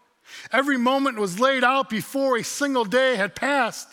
Every 0.51 0.77
moment 0.77 1.17
was 1.17 1.39
laid 1.39 1.63
out 1.63 1.89
before 1.89 2.37
a 2.37 2.43
single 2.43 2.85
day 2.85 3.15
had 3.15 3.35
passed. 3.35 3.87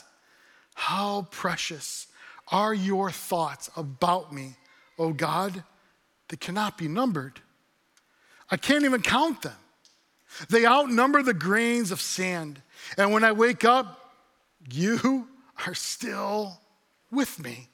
How 0.75 1.27
precious 1.31 2.07
are 2.51 2.73
your 2.73 3.11
thoughts 3.11 3.71
about 3.77 4.33
me, 4.33 4.55
O 4.99 5.13
God, 5.13 5.65
that 6.29 6.41
cannot 6.41 6.79
be 6.79 6.89
numbered. 6.89 7.41
I 8.51 8.57
can't 8.57 8.85
even 8.85 9.03
count 9.03 9.43
them. 9.43 9.57
They 10.49 10.65
outnumber 10.65 11.23
the 11.23 11.35
grains 11.35 11.91
of 11.91 12.01
sand. 12.01 12.63
And 12.97 13.13
when 13.13 13.25
I 13.25 13.33
wake 13.33 13.65
up, 13.65 14.15
you 14.71 15.29
are 15.67 15.75
still 15.75 16.61
with 17.11 17.39
me. 17.43 17.69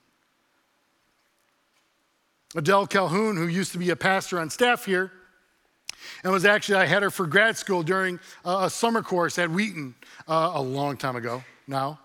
Adele 2.56 2.86
Calhoun, 2.86 3.36
who 3.36 3.46
used 3.46 3.72
to 3.72 3.78
be 3.78 3.90
a 3.90 3.96
pastor 3.96 4.38
on 4.38 4.48
staff 4.48 4.84
here, 4.84 5.12
and 6.22 6.32
was 6.32 6.44
actually, 6.44 6.76
I 6.76 6.86
had 6.86 7.02
her 7.02 7.10
for 7.10 7.26
grad 7.26 7.56
school 7.56 7.82
during 7.82 8.18
a, 8.44 8.70
summer 8.70 9.02
course 9.02 9.38
at 9.38 9.50
Wheaton 9.50 9.94
uh, 10.28 10.52
a 10.54 10.62
long 10.62 10.96
time 10.96 11.16
ago 11.16 11.42
now. 11.66 11.98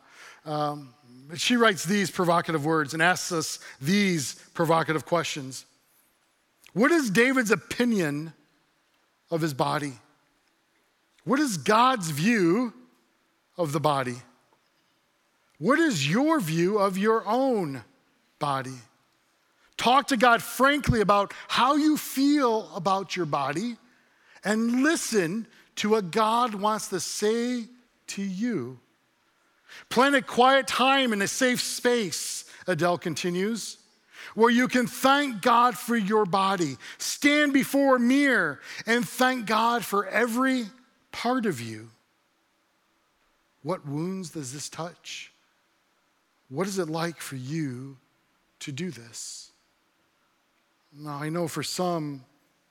Um, 0.46 0.94
she 1.36 1.58
writes 1.58 1.86
these 1.86 2.10
provocative 2.10 2.66
words 2.66 2.94
and 2.94 3.04
asks 3.04 3.32
us 3.32 3.60
these 3.82 4.36
provocative 4.54 5.06
questions 5.06 5.66
What 6.74 6.92
is 6.92 7.10
David's 7.10 7.52
opinion 7.52 8.34
of 9.30 9.42
his 9.42 9.54
body? 9.54 9.94
What 11.24 11.40
is 11.40 11.58
God's 11.58 12.10
view 12.10 12.74
of 13.58 13.72
the 13.72 13.80
body? 13.80 14.16
What 15.60 15.78
is 15.78 16.10
your 16.10 16.40
view 16.40 16.80
of 16.80 16.98
your 16.98 17.24
own 17.28 17.84
body? 18.40 18.78
Talk 19.78 20.08
to 20.08 20.18
God 20.18 20.42
frankly 20.42 21.02
about 21.02 21.34
how 21.48 21.76
you 21.76 21.98
feel 21.98 22.70
about 22.76 23.16
your 23.16 23.26
body 23.26 23.78
and 24.43 24.84
listen 24.84 25.47
to 25.78 25.89
what 25.89 26.12
God 26.12 26.56
wants 26.56 26.89
to 26.89 26.99
say 26.99 27.65
to 28.08 28.21
you. 28.21 28.80
Plan 29.89 30.15
a 30.15 30.21
quiet 30.21 30.67
time 30.67 31.13
in 31.13 31.21
a 31.21 31.28
safe 31.28 31.62
space, 31.62 32.45
Adele 32.67 32.97
continues, 32.97 33.78
where 34.36 34.49
you 34.49 34.67
can 34.67 34.88
thank 34.88 35.41
God 35.41 35.78
for 35.78 35.95
your 35.95 36.25
body. 36.25 36.78
Stand 36.97 37.54
before 37.54 37.95
a 37.95 37.99
mirror 37.99 38.60
and 38.86 39.08
thank 39.08 39.45
God 39.45 39.86
for 39.86 40.08
every 40.08 40.65
part 41.12 41.45
of 41.45 41.62
you. 41.62 41.89
What 43.63 43.88
wounds 43.88 44.32
does 44.32 44.54
this 44.54 44.69
touch? 44.69 45.32
What 46.49 46.67
is 46.67 46.80
it 46.80 46.89
like 46.89 47.17
for 47.17 47.36
you 47.36 47.97
to 48.60 48.71
do 48.71 48.91
this? 48.91 49.52
Now, 50.97 51.17
I 51.21 51.30
know 51.30 51.47
for 51.47 51.62
some 51.62 52.23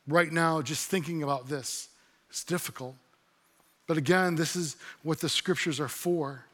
right 0.08 0.32
now, 0.32 0.62
just 0.62 0.90
thinking 0.90 1.22
about 1.22 1.48
this 1.48 1.88
It's 2.30 2.42
difficult. 2.42 2.96
But 3.86 3.96
again, 3.96 4.34
this 4.34 4.56
is 4.56 4.76
what 5.02 5.20
the 5.20 5.28
scriptures 5.28 5.80
are 5.80 5.88
for, 5.88 6.44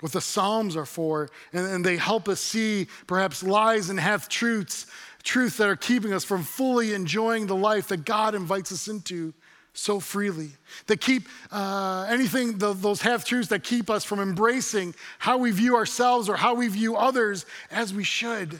what 0.00 0.12
the 0.12 0.20
Psalms 0.20 0.76
are 0.76 0.86
for. 0.86 1.28
And, 1.52 1.66
and 1.66 1.84
they 1.84 1.96
help 1.96 2.28
us 2.28 2.40
see 2.40 2.88
perhaps 3.06 3.42
lies 3.42 3.88
and 3.88 4.00
half 4.00 4.28
truths, 4.28 4.86
truths 5.22 5.58
that 5.58 5.68
are 5.68 5.76
keeping 5.76 6.12
us 6.12 6.24
from 6.24 6.42
fully 6.42 6.92
enjoying 6.92 7.46
the 7.46 7.56
life 7.56 7.88
that 7.88 8.04
God 8.04 8.34
invites 8.34 8.72
us 8.72 8.88
into 8.88 9.32
so 9.74 10.00
freely. 10.00 10.50
That 10.88 11.00
keep 11.00 11.28
uh, 11.52 12.06
anything, 12.10 12.58
the, 12.58 12.72
those 12.72 13.00
half 13.00 13.24
truths 13.24 13.48
that 13.50 13.62
keep 13.62 13.88
us 13.88 14.04
from 14.04 14.18
embracing 14.18 14.94
how 15.20 15.38
we 15.38 15.52
view 15.52 15.76
ourselves 15.76 16.28
or 16.28 16.36
how 16.36 16.54
we 16.54 16.66
view 16.66 16.96
others 16.96 17.46
as 17.70 17.94
we 17.94 18.02
should 18.02 18.58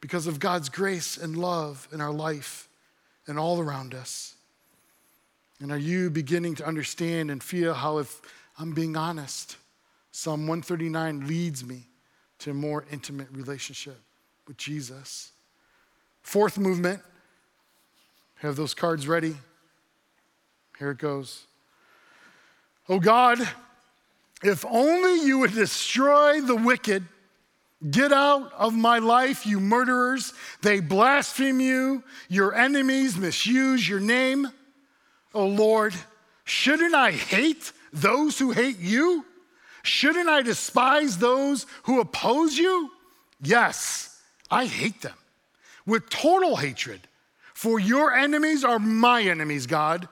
because 0.00 0.28
of 0.28 0.38
God's 0.38 0.68
grace 0.68 1.16
and 1.16 1.36
love 1.36 1.88
in 1.92 2.00
our 2.00 2.12
life 2.12 2.68
and 3.26 3.38
all 3.38 3.60
around 3.60 3.94
us? 3.94 4.34
And 5.60 5.70
are 5.70 5.78
you 5.78 6.10
beginning 6.10 6.56
to 6.56 6.66
understand 6.66 7.30
and 7.30 7.42
feel 7.42 7.74
how, 7.74 7.98
if 7.98 8.20
I'm 8.58 8.72
being 8.72 8.96
honest, 8.96 9.56
Psalm 10.10 10.40
139 10.48 11.26
leads 11.26 11.64
me 11.64 11.86
to 12.40 12.50
a 12.50 12.54
more 12.54 12.84
intimate 12.90 13.28
relationship 13.30 13.98
with 14.46 14.56
Jesus? 14.56 15.32
Fourth 16.22 16.58
movement, 16.58 17.00
have 18.36 18.56
those 18.56 18.74
cards 18.74 19.06
ready. 19.06 19.36
Here 20.78 20.90
it 20.90 20.98
goes. 20.98 21.46
Oh 22.88 22.98
God, 22.98 23.38
if 24.42 24.64
only 24.68 25.24
you 25.24 25.38
would 25.38 25.54
destroy 25.54 26.40
the 26.40 26.56
wicked 26.56 27.04
Get 27.90 28.12
out 28.12 28.52
of 28.52 28.74
my 28.74 28.98
life, 28.98 29.44
you 29.44 29.58
murderers. 29.58 30.32
They 30.60 30.80
blaspheme 30.80 31.60
you. 31.60 32.04
Your 32.28 32.54
enemies 32.54 33.16
misuse 33.16 33.88
your 33.88 33.98
name. 34.00 34.48
Oh 35.34 35.46
Lord, 35.46 35.94
shouldn't 36.44 36.94
I 36.94 37.10
hate 37.10 37.72
those 37.92 38.38
who 38.38 38.52
hate 38.52 38.78
you? 38.78 39.24
Shouldn't 39.82 40.28
I 40.28 40.42
despise 40.42 41.18
those 41.18 41.66
who 41.84 42.00
oppose 42.00 42.56
you? 42.56 42.90
Yes, 43.40 44.20
I 44.48 44.66
hate 44.66 45.02
them 45.02 45.16
with 45.84 46.08
total 46.08 46.56
hatred. 46.56 47.00
For 47.54 47.80
your 47.80 48.14
enemies 48.14 48.64
are 48.64 48.78
my 48.78 49.22
enemies, 49.22 49.66
God. 49.66 50.08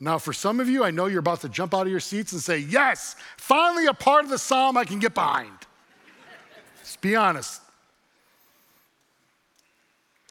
Now, 0.00 0.18
for 0.18 0.32
some 0.32 0.60
of 0.60 0.68
you, 0.68 0.84
I 0.84 0.90
know 0.90 1.06
you're 1.06 1.18
about 1.18 1.40
to 1.42 1.48
jump 1.48 1.74
out 1.74 1.82
of 1.82 1.90
your 1.90 2.00
seats 2.00 2.32
and 2.32 2.40
say, 2.40 2.58
Yes, 2.58 3.16
finally 3.36 3.86
a 3.86 3.94
part 3.94 4.24
of 4.24 4.30
the 4.30 4.38
psalm 4.38 4.76
I 4.76 4.84
can 4.84 4.98
get 4.98 5.14
behind. 5.14 5.52
Be 7.00 7.16
honest. 7.16 7.62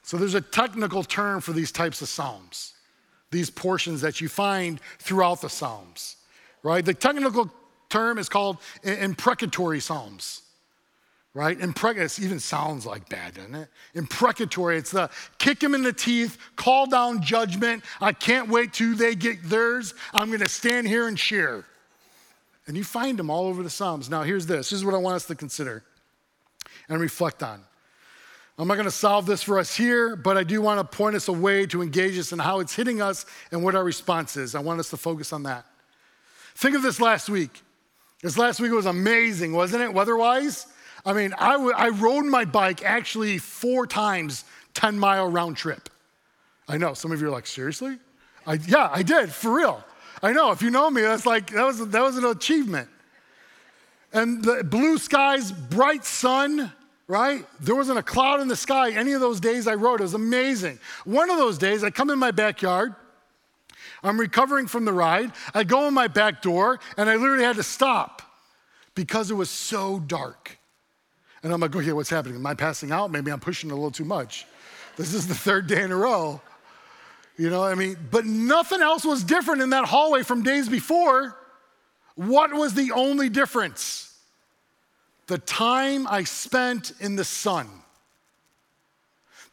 So 0.03 0.15
there's 0.15 0.36
a 0.36 0.41
technical 0.41 1.03
term 1.03 1.41
for 1.41 1.51
these 1.51 1.71
types 1.71 2.01
of 2.01 2.08
psalms, 2.08 2.73
these 3.30 3.49
portions 3.49 3.99
that 4.01 4.21
you 4.21 4.30
find 4.30 4.80
throughout 4.99 5.41
the 5.41 5.49
psalms, 5.49 6.15
right? 6.63 6.84
The 6.84 6.93
technical 6.93 7.51
term 7.89 8.17
is 8.17 8.30
called 8.30 8.58
imprecatory 8.84 9.82
psalms, 9.82 10.43
right? 11.34 11.60
Impre- 11.60 11.97
it 11.97 12.23
even 12.23 12.39
sounds 12.39 12.86
like 12.86 13.10
bad, 13.10 13.34
doesn't 13.34 13.53
it? 13.53 13.67
Imprecatory, 13.95 14.77
it's 14.77 14.91
the 14.91 15.10
kick 15.39 15.60
them 15.60 15.75
in 15.75 15.84
the 15.84 15.91
teeth, 15.91 16.38
call 16.56 16.86
down 16.86 17.21
judgment. 17.21 17.84
I 17.99 18.13
can't 18.13 18.47
wait 18.47 18.71
till 18.71 18.95
they 18.95 19.13
get 19.13 19.43
theirs. 19.43 19.93
I'm 20.13 20.30
going 20.30 20.39
to 20.39 20.47
stand 20.47 20.88
here 20.88 21.10
and 21.10 21.19
share. 21.19 21.65
And 22.65 22.77
you 22.77 22.86
find 22.86 23.19
them 23.19 23.30
all 23.30 23.47
over 23.47 23.62
the 23.62 23.69
Psalms. 23.69 24.10
Now, 24.10 24.23
here's 24.23 24.45
this. 24.45 24.69
This 24.69 24.80
is 24.80 24.86
what 24.86 24.93
I 24.93 24.97
want 24.97 25.15
us 25.15 25.25
to 25.27 25.36
consider 25.36 25.84
and 26.89 27.00
reflect 27.00 27.43
on. 27.43 27.62
I'm 28.60 28.67
not 28.67 28.73
going 28.76 28.86
to 28.86 28.91
solve 28.91 29.28
this 29.28 29.43
for 29.43 29.60
us 29.60 29.76
here, 29.76 30.15
but 30.15 30.36
I 30.36 30.43
do 30.43 30.62
want 30.62 30.80
to 30.80 30.97
point 30.97 31.15
us 31.15 31.28
a 31.28 31.34
way 31.34 31.67
to 31.67 31.84
engage 31.84 32.17
us 32.17 32.32
in 32.32 32.39
how 32.39 32.60
it's 32.60 32.76
hitting 32.76 33.02
us 33.02 33.26
and 33.52 33.63
what 33.63 33.76
our 33.76 33.84
response 33.84 34.36
is. 34.36 34.56
I 34.56 34.62
want 34.62 34.80
us 34.80 34.89
to 34.89 34.97
focus 34.97 35.32
on 35.32 35.43
that. 35.43 35.65
Think 36.56 36.76
of 36.76 36.82
this 36.82 37.00
last 37.00 37.30
week. 37.30 37.62
This 38.23 38.36
last 38.36 38.60
week 38.60 38.71
was 38.71 38.88
amazing, 38.88 39.54
wasn't 39.54 39.84
it, 39.84 39.93
weather 39.93 40.17
wise? 40.17 40.65
I 41.06 41.13
mean, 41.13 41.34
I, 41.38 41.52
w- 41.52 41.73
I 41.76 41.89
rode 41.89 42.26
my 42.26 42.45
bike 42.45 42.84
actually 42.84 43.38
four 43.38 43.86
times, 43.86 44.43
10 44.73 44.97
mile 44.97 45.30
round 45.30 45.56
trip. 45.56 45.88
I 46.67 46.78
know, 46.78 46.95
some 46.95 47.12
of 47.12 47.21
you 47.21 47.28
are 47.28 47.32
like, 47.32 47.45
seriously? 47.45 48.00
I, 48.47 48.54
yeah, 48.67 48.89
I 48.91 49.04
did, 49.04 49.32
for 49.32 49.54
real. 49.54 49.84
I 50.23 50.34
know, 50.34 50.52
if 50.52 50.63
you 50.63 50.71
know 50.71 50.89
me, 50.89 51.04
that's 51.04 51.28
like, 51.28 51.52
that 51.52 51.63
was, 51.63 51.88
that 51.89 52.02
was 52.02 52.17
an 52.17 52.26
achievement. 52.26 52.89
And 54.12 54.43
the 54.43 54.63
blue 54.63 54.97
skies, 54.97 55.52
bright 55.52 56.04
sun, 56.04 56.71
right? 57.08 57.46
There 57.60 57.76
wasn't 57.76 58.00
a 58.00 58.04
cloud 58.04 58.41
in 58.41 58.48
the 58.48 58.56
sky 58.56 58.91
any 58.91 59.13
of 59.13 59.22
those 59.22 59.39
days 59.39 59.67
I 59.67 59.76
rode. 59.76 60.00
It 60.02 60.04
was 60.04 60.13
amazing. 60.13 60.80
One 61.06 61.30
of 61.30 61.38
those 61.38 61.58
days, 61.58 61.84
I 61.84 61.89
come 61.89 62.10
in 62.10 62.20
my 62.20 62.32
backyard. 62.32 62.96
I'm 64.04 64.20
recovering 64.20 64.67
from 64.67 64.86
the 64.86 64.93
ride. 64.93 65.32
I 65.54 65.63
go 65.63 65.88
in 65.88 65.93
my 65.93 66.08
back 66.08 66.41
door, 66.41 66.80
and 66.98 67.10
I 67.10 67.15
literally 67.15 67.43
had 67.43 67.56
to 67.56 67.63
stop 67.63 68.22
because 68.96 69.32
it 69.32 69.36
was 69.36 69.50
so 69.50 70.00
dark. 70.00 70.58
And 71.43 71.54
I'm 71.54 71.60
like, 71.60 71.76
okay, 71.76 71.93
what's 71.93 72.10
happening? 72.10 72.36
Am 72.36 72.46
I 72.46 72.54
passing 72.54 72.91
out? 72.91 73.12
Maybe 73.12 73.32
I'm 73.32 73.39
pushing 73.39 73.72
a 73.72 73.74
little 73.74 73.91
too 73.91 74.06
much. 74.06 74.46
This 74.98 75.13
is 75.13 75.28
the 75.28 75.36
third 75.36 75.67
day 75.67 75.84
in 75.84 75.91
a 75.91 75.96
row. 75.96 76.41
You 77.38 77.52
know, 77.52 77.60
what 77.60 77.72
I 77.72 77.76
mean, 77.76 77.96
but 78.10 78.26
nothing 78.26 78.82
else 78.82 79.06
was 79.06 79.24
different 79.24 79.62
in 79.62 79.70
that 79.70 79.86
hallway 79.86 80.24
from 80.24 80.41
days 80.41 80.67
before. 80.67 81.38
What 82.15 82.52
was 82.52 82.74
the 82.74 82.91
only 82.91 83.30
difference? 83.30 84.07
The 85.28 85.38
time 85.38 86.08
I 86.08 86.24
spent 86.24 86.94
in 87.00 87.16
the 87.16 87.26
sun. 87.26 87.70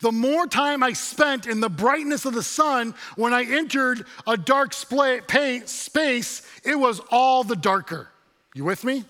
The 0.01 0.13
more 0.13 0.47
time 0.47 0.83
I 0.83 0.93
spent 0.93 1.47
in 1.47 1.61
the 1.61 1.69
brightness 1.69 2.25
of 2.25 2.35
the 2.35 2.43
sun 2.43 2.95
when 3.17 3.33
I 3.33 3.45
entered 3.45 4.05
a 4.27 4.37
dark 4.37 4.73
space, 4.73 6.43
it 6.65 6.79
was 6.79 7.01
all 7.11 7.45
the 7.45 7.57
darker. 7.57 8.09
You 8.55 8.65
with 8.65 8.85
me? 8.85 9.05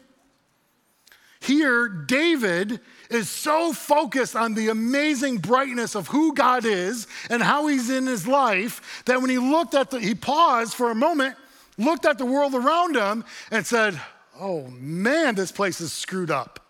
Here, 1.40 1.88
David 1.88 2.80
is 3.10 3.28
so 3.28 3.74
focused 3.74 4.34
on 4.34 4.54
the 4.54 4.68
amazing 4.68 5.38
brightness 5.38 5.94
of 5.94 6.08
who 6.08 6.32
God 6.32 6.64
is 6.64 7.06
and 7.28 7.42
how 7.42 7.66
he's 7.66 7.90
in 7.90 8.06
his 8.06 8.26
life 8.26 9.02
that 9.04 9.20
when 9.20 9.28
he 9.28 9.38
looked 9.38 9.74
at 9.74 9.90
the, 9.90 10.00
he 10.00 10.14
paused 10.14 10.72
for 10.72 10.90
a 10.90 10.94
moment, 10.94 11.36
looked 11.76 12.06
at 12.06 12.16
the 12.16 12.24
world 12.24 12.54
around 12.54 12.96
him, 12.96 13.24
and 13.50 13.66
said, 13.66 14.00
oh 14.38 14.66
man, 14.68 15.34
this 15.34 15.52
place 15.52 15.80
is 15.80 15.92
screwed 15.92 16.30
up. 16.30 16.60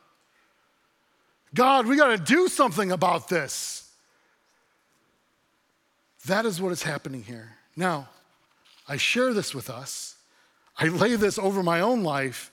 God, 1.55 1.87
we 1.87 1.97
got 1.97 2.09
to 2.09 2.19
do 2.19 2.49
something 2.49 2.91
about 2.91 3.29
this. 3.29 3.91
That 6.27 6.47
is 6.47 6.61
what 6.61 6.73
is 6.73 6.83
happening 6.83 7.23
here. 7.23 7.53
Now, 7.77 8.09
I 8.89 8.97
share 8.97 9.33
this 9.33 9.55
with 9.55 9.71
us. 9.71 10.17
I 10.79 10.89
lay 10.89 11.17
this 11.17 11.39
over 11.39 11.63
my 11.63 11.81
own 11.81 12.03
life 12.03 12.51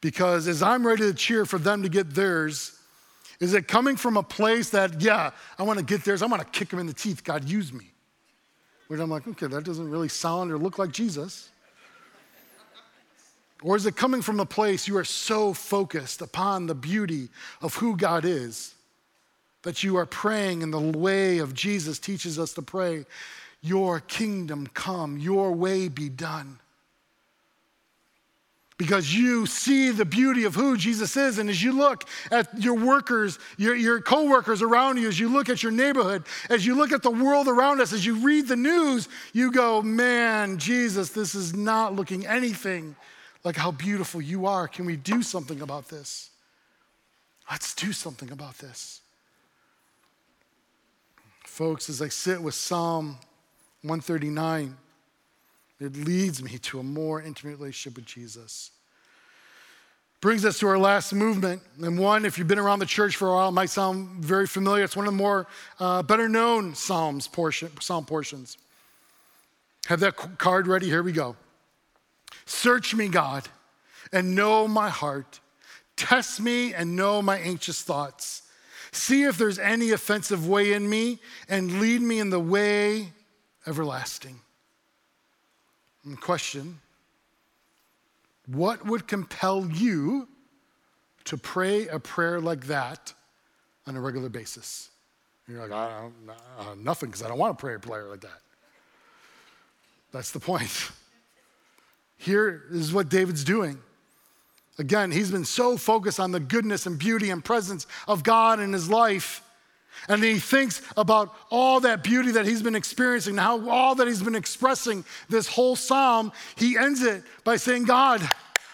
because 0.00 0.48
as 0.48 0.62
I'm 0.62 0.86
ready 0.86 1.02
to 1.02 1.14
cheer 1.14 1.44
for 1.44 1.58
them 1.58 1.82
to 1.82 1.88
get 1.88 2.14
theirs, 2.14 2.78
is 3.38 3.54
it 3.54 3.68
coming 3.68 3.96
from 3.96 4.16
a 4.16 4.22
place 4.22 4.70
that, 4.70 5.00
yeah, 5.00 5.30
I 5.58 5.62
want 5.62 5.78
to 5.78 5.84
get 5.84 6.04
theirs, 6.04 6.22
I 6.22 6.26
want 6.26 6.40
to 6.40 6.48
kick 6.58 6.70
them 6.70 6.78
in 6.78 6.86
the 6.86 6.94
teeth, 6.94 7.24
God, 7.24 7.44
use 7.44 7.72
me? 7.72 7.90
Where 8.88 9.00
I'm 9.00 9.10
like, 9.10 9.26
okay, 9.28 9.46
that 9.46 9.64
doesn't 9.64 9.88
really 9.90 10.08
sound 10.08 10.50
or 10.50 10.58
look 10.58 10.78
like 10.78 10.90
Jesus. 10.90 11.50
Or 13.62 13.76
is 13.76 13.86
it 13.86 13.96
coming 13.96 14.22
from 14.22 14.40
a 14.40 14.46
place 14.46 14.88
you 14.88 14.96
are 14.96 15.04
so 15.04 15.52
focused 15.52 16.22
upon 16.22 16.66
the 16.66 16.74
beauty 16.74 17.28
of 17.60 17.74
who 17.74 17.96
God 17.96 18.24
is 18.24 18.74
that 19.62 19.82
you 19.82 19.96
are 19.98 20.06
praying 20.06 20.62
in 20.62 20.70
the 20.70 20.80
way 20.80 21.38
of 21.38 21.52
Jesus 21.52 21.98
teaches 21.98 22.38
us 22.38 22.54
to 22.54 22.62
pray, 22.62 23.04
Your 23.60 24.00
kingdom 24.00 24.66
come, 24.66 25.18
your 25.18 25.52
way 25.52 25.88
be 25.88 26.08
done? 26.08 26.58
Because 28.78 29.14
you 29.14 29.44
see 29.44 29.90
the 29.90 30.06
beauty 30.06 30.44
of 30.44 30.54
who 30.54 30.74
Jesus 30.74 31.14
is, 31.14 31.36
and 31.36 31.50
as 31.50 31.62
you 31.62 31.72
look 31.72 32.04
at 32.30 32.62
your 32.62 32.76
workers, 32.76 33.38
your, 33.58 33.76
your 33.76 34.00
co 34.00 34.24
workers 34.24 34.62
around 34.62 34.96
you, 34.96 35.06
as 35.06 35.20
you 35.20 35.28
look 35.28 35.50
at 35.50 35.62
your 35.62 35.70
neighborhood, 35.70 36.24
as 36.48 36.64
you 36.64 36.74
look 36.74 36.90
at 36.90 37.02
the 37.02 37.10
world 37.10 37.46
around 37.46 37.82
us, 37.82 37.92
as 37.92 38.06
you 38.06 38.14
read 38.24 38.48
the 38.48 38.56
news, 38.56 39.06
you 39.34 39.52
go, 39.52 39.82
Man, 39.82 40.56
Jesus, 40.56 41.10
this 41.10 41.34
is 41.34 41.54
not 41.54 41.94
looking 41.94 42.26
anything 42.26 42.96
like 43.44 43.56
how 43.56 43.70
beautiful 43.70 44.20
you 44.20 44.46
are. 44.46 44.68
Can 44.68 44.84
we 44.84 44.96
do 44.96 45.22
something 45.22 45.60
about 45.60 45.88
this? 45.88 46.30
Let's 47.50 47.74
do 47.74 47.92
something 47.92 48.30
about 48.30 48.58
this. 48.58 49.00
Folks, 51.44 51.88
as 51.88 52.00
I 52.00 52.08
sit 52.08 52.40
with 52.40 52.54
Psalm 52.54 53.18
139, 53.82 54.76
it 55.80 55.96
leads 55.96 56.42
me 56.42 56.58
to 56.58 56.78
a 56.78 56.82
more 56.82 57.20
intimate 57.20 57.58
relationship 57.58 57.96
with 57.96 58.06
Jesus. 58.06 58.70
Brings 60.20 60.44
us 60.44 60.58
to 60.58 60.68
our 60.68 60.78
last 60.78 61.14
movement. 61.14 61.62
And 61.82 61.98
one, 61.98 62.26
if 62.26 62.36
you've 62.36 62.46
been 62.46 62.58
around 62.58 62.80
the 62.80 62.86
church 62.86 63.16
for 63.16 63.28
a 63.28 63.32
while, 63.32 63.48
it 63.48 63.52
might 63.52 63.70
sound 63.70 64.22
very 64.22 64.46
familiar. 64.46 64.84
It's 64.84 64.94
one 64.94 65.06
of 65.06 65.12
the 65.12 65.18
more 65.18 65.46
uh, 65.78 66.02
better 66.02 66.28
known 66.28 66.74
Psalms 66.74 67.26
portion, 67.26 67.70
Psalm 67.80 68.04
portions. 68.04 68.58
Have 69.86 70.00
that 70.00 70.16
card 70.36 70.66
ready? 70.66 70.86
Here 70.86 71.02
we 71.02 71.12
go. 71.12 71.36
Search 72.50 72.96
me, 72.96 73.06
God, 73.06 73.48
and 74.12 74.34
know 74.34 74.66
my 74.66 74.88
heart. 74.88 75.38
Test 75.94 76.40
me 76.40 76.74
and 76.74 76.96
know 76.96 77.22
my 77.22 77.38
anxious 77.38 77.80
thoughts. 77.80 78.42
See 78.90 79.22
if 79.22 79.38
there's 79.38 79.60
any 79.60 79.92
offensive 79.92 80.48
way 80.48 80.72
in 80.72 80.90
me 80.90 81.20
and 81.48 81.80
lead 81.80 82.02
me 82.02 82.18
in 82.18 82.30
the 82.30 82.40
way 82.40 83.12
everlasting. 83.68 84.40
And 86.04 86.20
question 86.20 86.80
What 88.46 88.84
would 88.84 89.06
compel 89.06 89.68
you 89.70 90.26
to 91.26 91.36
pray 91.36 91.86
a 91.86 92.00
prayer 92.00 92.40
like 92.40 92.66
that 92.66 93.14
on 93.86 93.94
a 93.94 94.00
regular 94.00 94.28
basis? 94.28 94.90
You're 95.46 95.60
like, 95.60 95.72
I 95.72 96.00
don't, 96.00 96.14
uh, 96.58 96.74
nothing, 96.76 97.10
because 97.10 97.22
I 97.22 97.28
don't 97.28 97.38
want 97.38 97.56
to 97.56 97.62
pray 97.62 97.74
a 97.74 97.78
prayer 97.78 98.08
like 98.08 98.22
that. 98.22 98.40
That's 100.10 100.32
the 100.32 100.40
point. 100.40 100.90
Here 102.20 102.64
is 102.70 102.92
what 102.92 103.08
David's 103.08 103.44
doing. 103.44 103.78
Again, 104.78 105.10
he's 105.10 105.30
been 105.30 105.46
so 105.46 105.78
focused 105.78 106.20
on 106.20 106.32
the 106.32 106.40
goodness 106.40 106.84
and 106.84 106.98
beauty 106.98 107.30
and 107.30 107.42
presence 107.42 107.86
of 108.06 108.22
God 108.22 108.60
in 108.60 108.74
his 108.74 108.90
life. 108.90 109.42
And 110.06 110.22
he 110.22 110.38
thinks 110.38 110.82
about 110.98 111.34
all 111.50 111.80
that 111.80 112.04
beauty 112.04 112.32
that 112.32 112.46
he's 112.46 112.62
been 112.62 112.74
experiencing, 112.74 113.38
how 113.38 113.68
all 113.70 113.94
that 113.94 114.06
he's 114.06 114.22
been 114.22 114.34
expressing 114.34 115.02
this 115.30 115.46
whole 115.46 115.76
psalm. 115.76 116.30
He 116.56 116.76
ends 116.76 117.02
it 117.02 117.22
by 117.42 117.56
saying, 117.56 117.84
God, 117.84 118.20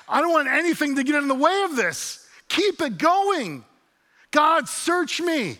I 0.08 0.20
don't 0.20 0.32
want 0.32 0.48
anything 0.48 0.96
to 0.96 1.04
get 1.04 1.14
in 1.14 1.28
the 1.28 1.34
way 1.34 1.62
of 1.62 1.76
this. 1.76 2.26
Keep 2.48 2.80
it 2.82 2.98
going. 2.98 3.64
God, 4.32 4.68
search 4.68 5.20
me. 5.20 5.56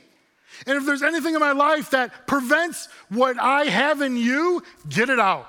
And 0.66 0.77
if 0.77 0.85
there's 0.85 1.03
anything 1.05 1.35
in 1.35 1.40
my 1.40 1.53
life 1.53 1.90
that 1.90 2.27
prevents 2.27 2.88
what 3.11 3.38
I 3.38 3.66
have 3.66 4.03
in 4.03 4.16
you, 4.16 4.64
get 4.88 5.09
it 5.09 5.20
out. 5.20 5.49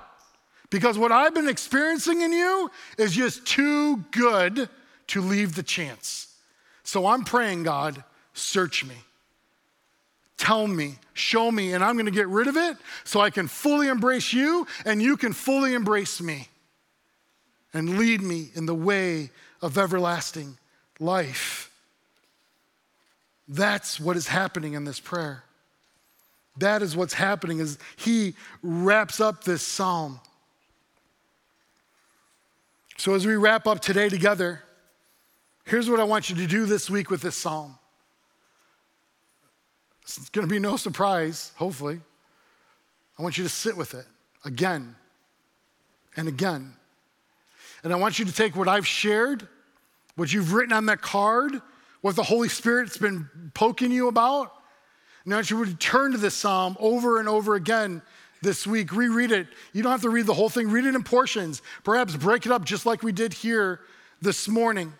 Because 0.69 0.97
what 0.97 1.11
I've 1.11 1.33
been 1.33 1.47
experiencing 1.47 2.21
in 2.21 2.33
you 2.33 2.69
is 2.97 3.13
just 3.13 3.45
too 3.45 3.97
good 4.11 4.69
to 5.07 5.21
leave 5.21 5.55
the 5.55 5.63
chance. 5.63 6.35
So 6.83 7.07
I'm 7.07 7.23
praying, 7.23 7.63
God, 7.63 8.03
search 8.33 8.85
me. 8.85 8.95
Tell 10.37 10.67
me, 10.67 10.95
show 11.13 11.51
me, 11.51 11.73
and 11.73 11.83
I'm 11.83 11.95
going 11.95 12.05
to 12.05 12.11
get 12.11 12.27
rid 12.27 12.47
of 12.47 12.57
it 12.57 12.77
so 13.03 13.19
I 13.19 13.29
can 13.29 13.47
fully 13.47 13.87
embrace 13.87 14.33
you 14.33 14.67
and 14.85 15.01
you 15.01 15.17
can 15.17 15.33
fully 15.33 15.73
embrace 15.73 16.21
me 16.21 16.47
and 17.73 17.97
lead 17.97 18.21
me 18.21 18.49
in 18.53 18.65
the 18.65 18.75
way 18.75 19.31
of 19.61 19.77
everlasting 19.77 20.57
life. 20.99 21.71
That's 23.47 23.99
what 23.99 24.17
is 24.17 24.27
happening 24.27 24.73
in 24.73 24.83
this 24.83 24.99
prayer. 24.99 25.43
That 26.57 26.81
is 26.81 26.95
what's 26.95 27.13
happening 27.13 27.59
as 27.59 27.77
he 27.95 28.35
wraps 28.61 29.19
up 29.19 29.43
this 29.43 29.61
psalm. 29.61 30.19
So, 32.99 33.13
as 33.13 33.27
we 33.27 33.35
wrap 33.35 33.67
up 33.67 33.79
today 33.79 34.09
together, 34.09 34.63
here's 35.65 35.87
what 35.87 35.99
I 35.99 36.03
want 36.03 36.31
you 36.31 36.35
to 36.37 36.47
do 36.47 36.65
this 36.65 36.89
week 36.89 37.11
with 37.11 37.21
this 37.21 37.35
psalm. 37.35 37.77
It's 40.01 40.29
going 40.29 40.47
to 40.47 40.51
be 40.51 40.57
no 40.57 40.77
surprise, 40.77 41.51
hopefully. 41.57 41.99
I 43.19 43.21
want 43.21 43.37
you 43.37 43.43
to 43.43 43.49
sit 43.49 43.77
with 43.77 43.93
it 43.93 44.05
again 44.43 44.95
and 46.15 46.27
again. 46.27 46.73
And 47.83 47.93
I 47.93 47.97
want 47.97 48.17
you 48.17 48.25
to 48.25 48.33
take 48.33 48.55
what 48.55 48.67
I've 48.67 48.87
shared, 48.87 49.47
what 50.15 50.33
you've 50.33 50.53
written 50.53 50.73
on 50.73 50.87
that 50.87 51.01
card, 51.01 51.61
what 52.01 52.15
the 52.15 52.23
Holy 52.23 52.49
Spirit's 52.49 52.97
been 52.97 53.29
poking 53.53 53.91
you 53.91 54.07
about. 54.07 54.51
And 55.23 55.35
I 55.35 55.37
want 55.37 55.51
you 55.51 55.63
to 55.65 55.75
turn 55.75 56.13
to 56.13 56.17
this 56.17 56.33
psalm 56.33 56.75
over 56.79 57.19
and 57.19 57.29
over 57.29 57.53
again 57.53 58.01
this 58.41 58.67
week. 58.67 58.93
Reread 58.93 59.31
it. 59.31 59.47
You 59.73 59.83
don't 59.83 59.91
have 59.91 60.01
to 60.01 60.09
read 60.09 60.25
the 60.25 60.33
whole 60.33 60.49
thing, 60.49 60.69
read 60.69 60.85
it 60.85 60.95
in 60.95 61.03
portions. 61.03 61.61
Perhaps 61.83 62.15
break 62.15 62.45
it 62.45 62.51
up 62.51 62.65
just 62.65 62.85
like 62.85 63.03
we 63.03 63.11
did 63.11 63.33
here 63.33 63.81
this 64.21 64.47
morning. 64.47 64.93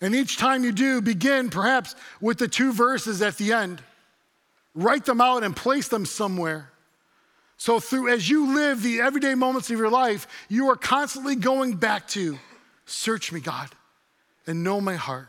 And 0.00 0.14
each 0.14 0.36
time 0.36 0.62
you 0.62 0.72
do, 0.72 1.00
begin 1.00 1.48
perhaps 1.48 1.94
with 2.20 2.38
the 2.38 2.48
two 2.48 2.72
verses 2.72 3.22
at 3.22 3.38
the 3.38 3.52
end. 3.52 3.82
Write 4.74 5.06
them 5.06 5.20
out 5.20 5.42
and 5.42 5.56
place 5.56 5.88
them 5.88 6.04
somewhere. 6.04 6.70
So, 7.56 7.80
through 7.80 8.12
as 8.12 8.28
you 8.28 8.54
live 8.54 8.82
the 8.82 9.00
everyday 9.00 9.34
moments 9.34 9.70
of 9.70 9.78
your 9.78 9.88
life, 9.88 10.26
you 10.50 10.68
are 10.68 10.76
constantly 10.76 11.36
going 11.36 11.76
back 11.76 12.06
to 12.08 12.38
search 12.84 13.32
me, 13.32 13.40
God, 13.40 13.70
and 14.46 14.62
know 14.62 14.80
my 14.80 14.96
heart. 14.96 15.28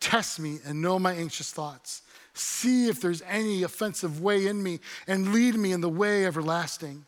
Test 0.00 0.40
me 0.40 0.58
and 0.66 0.82
know 0.82 0.98
my 0.98 1.12
anxious 1.12 1.52
thoughts. 1.52 2.01
See 2.34 2.88
if 2.88 3.00
there's 3.00 3.22
any 3.22 3.62
offensive 3.62 4.22
way 4.22 4.46
in 4.46 4.62
me 4.62 4.80
and 5.06 5.32
lead 5.32 5.54
me 5.54 5.72
in 5.72 5.80
the 5.80 5.88
way 5.88 6.24
everlasting. 6.26 7.04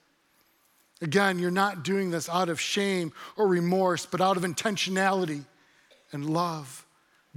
Again, 1.01 1.39
you're 1.39 1.51
not 1.51 1.83
doing 1.83 2.11
this 2.11 2.29
out 2.29 2.49
of 2.49 2.61
shame 2.61 3.13
or 3.37 3.47
remorse, 3.47 4.07
but 4.07 4.21
out 4.21 4.37
of 4.37 4.43
intentionality 4.43 5.45
and 6.13 6.29
love. 6.29 6.85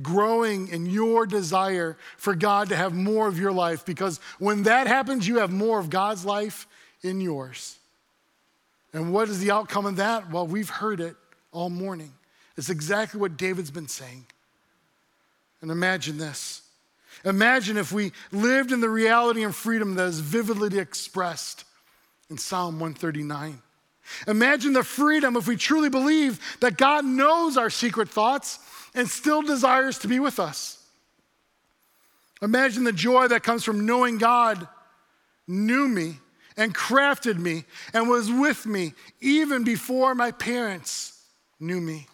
growing 0.01 0.67
in 0.69 0.85
your 0.85 1.25
desire 1.25 1.97
for 2.17 2.35
God 2.35 2.69
to 2.69 2.75
have 2.75 2.93
more 2.93 3.27
of 3.27 3.39
your 3.39 3.51
life 3.51 3.85
because 3.85 4.19
when 4.39 4.63
that 4.63 4.87
happens, 4.87 5.27
you 5.27 5.37
have 5.37 5.51
more 5.51 5.79
of 5.79 5.89
God's 5.89 6.25
life 6.25 6.67
in 7.01 7.19
yours. 7.19 7.77
And 8.93 9.11
what 9.11 9.29
is 9.29 9.39
the 9.39 9.51
outcome 9.51 9.85
of 9.85 9.95
that? 9.97 10.29
Well, 10.31 10.47
we've 10.47 10.69
heard 10.69 10.99
it 10.99 11.15
all 11.51 11.69
morning. 11.69 12.13
It's 12.55 12.69
exactly 12.69 13.19
what 13.19 13.37
David's 13.37 13.71
been 13.71 13.87
saying. 13.87 14.25
And 15.61 15.71
imagine 15.71 16.17
this. 16.17 16.61
Imagine 17.25 17.77
if 17.77 17.91
we 17.91 18.11
lived 18.31 18.71
in 18.71 18.81
the 18.81 18.89
reality 18.89 19.43
and 19.43 19.55
freedom 19.55 19.95
that 19.95 20.07
is 20.07 20.19
vividly 20.19 20.77
expressed 20.77 21.65
in 22.29 22.37
Psalm 22.37 22.79
139. 22.79 23.61
Imagine 24.27 24.73
the 24.73 24.83
freedom 24.83 25.35
if 25.35 25.47
we 25.47 25.55
truly 25.55 25.89
believe 25.89 26.39
that 26.61 26.77
God 26.77 27.05
knows 27.05 27.57
our 27.57 27.69
secret 27.69 28.09
thoughts 28.09 28.59
and 28.95 29.07
still 29.07 29.41
desires 29.41 29.99
to 29.99 30.07
be 30.07 30.19
with 30.19 30.39
us. 30.39 30.83
Imagine 32.41 32.83
the 32.83 32.93
joy 32.93 33.27
that 33.27 33.43
comes 33.43 33.63
from 33.63 33.85
knowing 33.85 34.17
God 34.17 34.67
knew 35.47 35.87
me 35.87 36.19
and 36.55 36.73
crafted 36.73 37.37
me 37.37 37.65
and 37.93 38.09
was 38.09 38.31
with 38.31 38.65
me 38.65 38.93
even 39.21 39.63
before 39.63 40.15
my 40.15 40.31
parents 40.31 41.21
knew 41.59 41.81
me. 41.81 42.07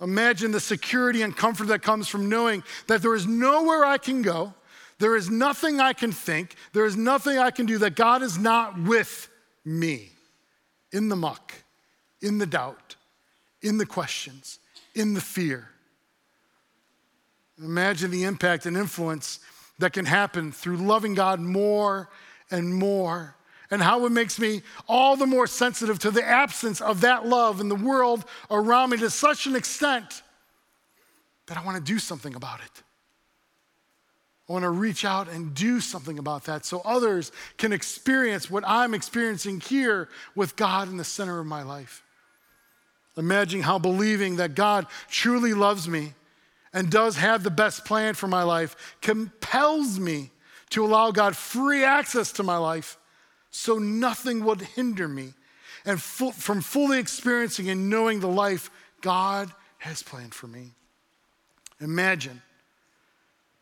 Imagine 0.00 0.52
the 0.52 0.60
security 0.60 1.22
and 1.22 1.36
comfort 1.36 1.68
that 1.68 1.82
comes 1.82 2.08
from 2.08 2.28
knowing 2.28 2.62
that 2.86 3.02
there 3.02 3.14
is 3.14 3.26
nowhere 3.26 3.84
I 3.84 3.98
can 3.98 4.22
go, 4.22 4.54
there 4.98 5.16
is 5.16 5.30
nothing 5.30 5.80
I 5.80 5.92
can 5.92 6.12
think, 6.12 6.54
there 6.72 6.86
is 6.86 6.96
nothing 6.96 7.38
I 7.38 7.50
can 7.50 7.66
do, 7.66 7.78
that 7.78 7.96
God 7.96 8.22
is 8.22 8.38
not 8.38 8.80
with 8.80 9.28
me. 9.64 10.10
In 10.92 11.08
the 11.08 11.16
muck, 11.16 11.52
in 12.22 12.38
the 12.38 12.46
doubt, 12.46 12.96
in 13.62 13.78
the 13.78 13.86
questions, 13.86 14.58
in 14.94 15.14
the 15.14 15.20
fear. 15.20 15.68
Imagine 17.62 18.10
the 18.10 18.24
impact 18.24 18.66
and 18.66 18.76
influence 18.76 19.40
that 19.78 19.92
can 19.92 20.06
happen 20.06 20.52
through 20.52 20.76
loving 20.78 21.14
God 21.14 21.40
more 21.40 22.08
and 22.50 22.74
more, 22.74 23.35
and 23.70 23.82
how 23.82 24.06
it 24.06 24.10
makes 24.10 24.38
me 24.38 24.62
all 24.88 25.16
the 25.16 25.26
more 25.26 25.46
sensitive 25.46 25.98
to 26.00 26.10
the 26.10 26.24
absence 26.24 26.80
of 26.80 27.00
that 27.00 27.26
love 27.26 27.60
in 27.60 27.68
the 27.68 27.74
world 27.74 28.24
around 28.50 28.90
me 28.90 28.96
to 28.98 29.10
such 29.10 29.46
an 29.46 29.56
extent 29.56 30.22
that 31.46 31.56
I 31.56 31.64
want 31.64 31.76
to 31.76 31.92
do 31.92 31.98
something 31.98 32.34
about 32.34 32.60
it. 32.60 32.82
I 34.48 34.52
want 34.52 34.62
to 34.62 34.70
reach 34.70 35.04
out 35.04 35.28
and 35.28 35.54
do 35.54 35.80
something 35.80 36.18
about 36.18 36.44
that 36.44 36.64
so 36.64 36.80
others 36.84 37.32
can 37.56 37.72
experience 37.72 38.48
what 38.48 38.62
I'm 38.66 38.94
experiencing 38.94 39.60
here 39.60 40.08
with 40.36 40.54
God 40.54 40.88
in 40.88 40.96
the 40.96 41.04
center 41.04 41.40
of 41.40 41.46
my 41.46 41.62
life. 41.62 42.04
Imagine 43.16 43.62
how 43.62 43.78
believing 43.78 44.36
that 44.36 44.54
God 44.54 44.86
truly 45.08 45.54
loves 45.54 45.88
me 45.88 46.12
and 46.72 46.90
does 46.90 47.16
have 47.16 47.42
the 47.42 47.50
best 47.50 47.84
plan 47.84 48.14
for 48.14 48.28
my 48.28 48.42
life 48.42 48.96
compels 49.00 49.98
me 49.98 50.30
to 50.70 50.84
allow 50.84 51.10
God 51.10 51.36
free 51.36 51.82
access 51.82 52.30
to 52.32 52.42
my 52.42 52.58
life 52.58 52.98
so 53.56 53.78
nothing 53.78 54.44
would 54.44 54.60
hinder 54.60 55.08
me 55.08 55.32
and 55.86 56.00
from 56.00 56.60
fully 56.60 56.98
experiencing 56.98 57.70
and 57.70 57.88
knowing 57.88 58.20
the 58.20 58.28
life 58.28 58.70
God 59.00 59.50
has 59.78 60.02
planned 60.02 60.34
for 60.34 60.46
me. 60.46 60.72
Imagine 61.80 62.42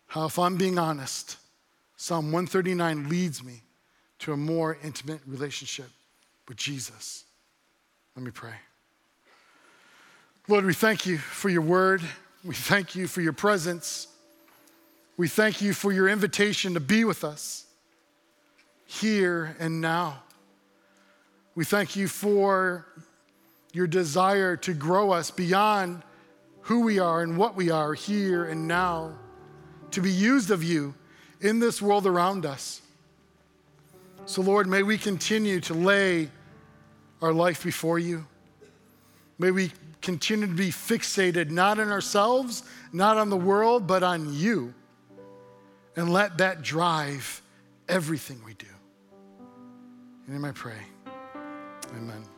how, 0.09 0.26
if 0.26 0.36
I'm 0.36 0.57
being 0.57 0.80
honest, 0.80 1.36
Psalm 1.97 2.32
139 2.32 3.09
leads 3.09 3.45
me 3.45 3.62
to 4.18 4.32
a 4.32 4.36
more 4.36 4.76
intimate 4.82 5.20
relationship 5.28 5.90
with 6.49 6.57
Jesus. 6.57 7.24
Let 8.16 8.24
me 8.24 8.32
pray. 8.32 8.57
Lord, 10.49 10.64
we 10.64 10.74
thank 10.74 11.07
you 11.07 11.18
for 11.18 11.49
your 11.51 11.62
word. 11.62 12.03
We 12.42 12.57
thank 12.57 12.97
you 12.97 13.07
for 13.07 13.20
your 13.20 13.32
presence. 13.32 14.09
We 15.16 15.28
thank 15.28 15.62
you 15.62 15.72
for 15.72 15.92
your 15.92 16.09
invitation 16.09 16.74
to 16.74 16.80
be 16.80 17.05
with 17.05 17.22
us 17.22 17.63
here 18.87 19.57
and 19.59 19.80
now. 19.80 20.22
We 21.55 21.64
thank 21.64 21.97
you 21.97 22.09
for 22.09 22.87
your 23.72 23.87
desire 23.87 24.57
to 24.57 24.72
grow 24.72 25.11
us 25.11 25.30
beyond 25.30 26.03
who 26.62 26.80
we 26.80 26.99
are 26.99 27.22
and 27.22 27.37
what 27.37 27.55
we 27.55 27.70
are 27.70 27.95
here 27.95 28.45
and 28.45 28.66
now 28.66 29.12
to 29.91 30.01
be 30.01 30.11
used 30.11 30.51
of 30.51 30.64
you 30.64 30.95
in 31.41 31.61
this 31.61 31.80
world 31.80 32.07
around 32.07 32.47
us. 32.47 32.80
So, 34.26 34.43
Lord, 34.43 34.66
may 34.66 34.82
we 34.82 34.97
continue 34.97 35.61
to 35.61 35.74
lay 35.74 36.30
our 37.20 37.32
life 37.32 37.62
before 37.62 37.99
you. 37.99 38.26
May 39.39 39.51
we 39.51 39.72
continue 40.01 40.47
to 40.47 40.55
be 40.55 40.70
fixated 40.70 41.51
not 41.51 41.78
on 41.78 41.91
ourselves, 41.91 42.62
not 42.93 43.18
on 43.18 43.30
the 43.30 43.37
world, 43.37 43.87
but 43.87 44.03
on 44.03 44.32
you. 44.32 44.72
And 45.97 46.12
let 46.12 46.39
that 46.39 46.62
drive 46.62 47.43
everything 47.89 48.41
we 48.45 48.55
do. 48.55 48.66
In 50.27 50.35
him 50.35 50.45
I 50.45 50.53
pray. 50.53 50.81
Amen. 51.97 52.34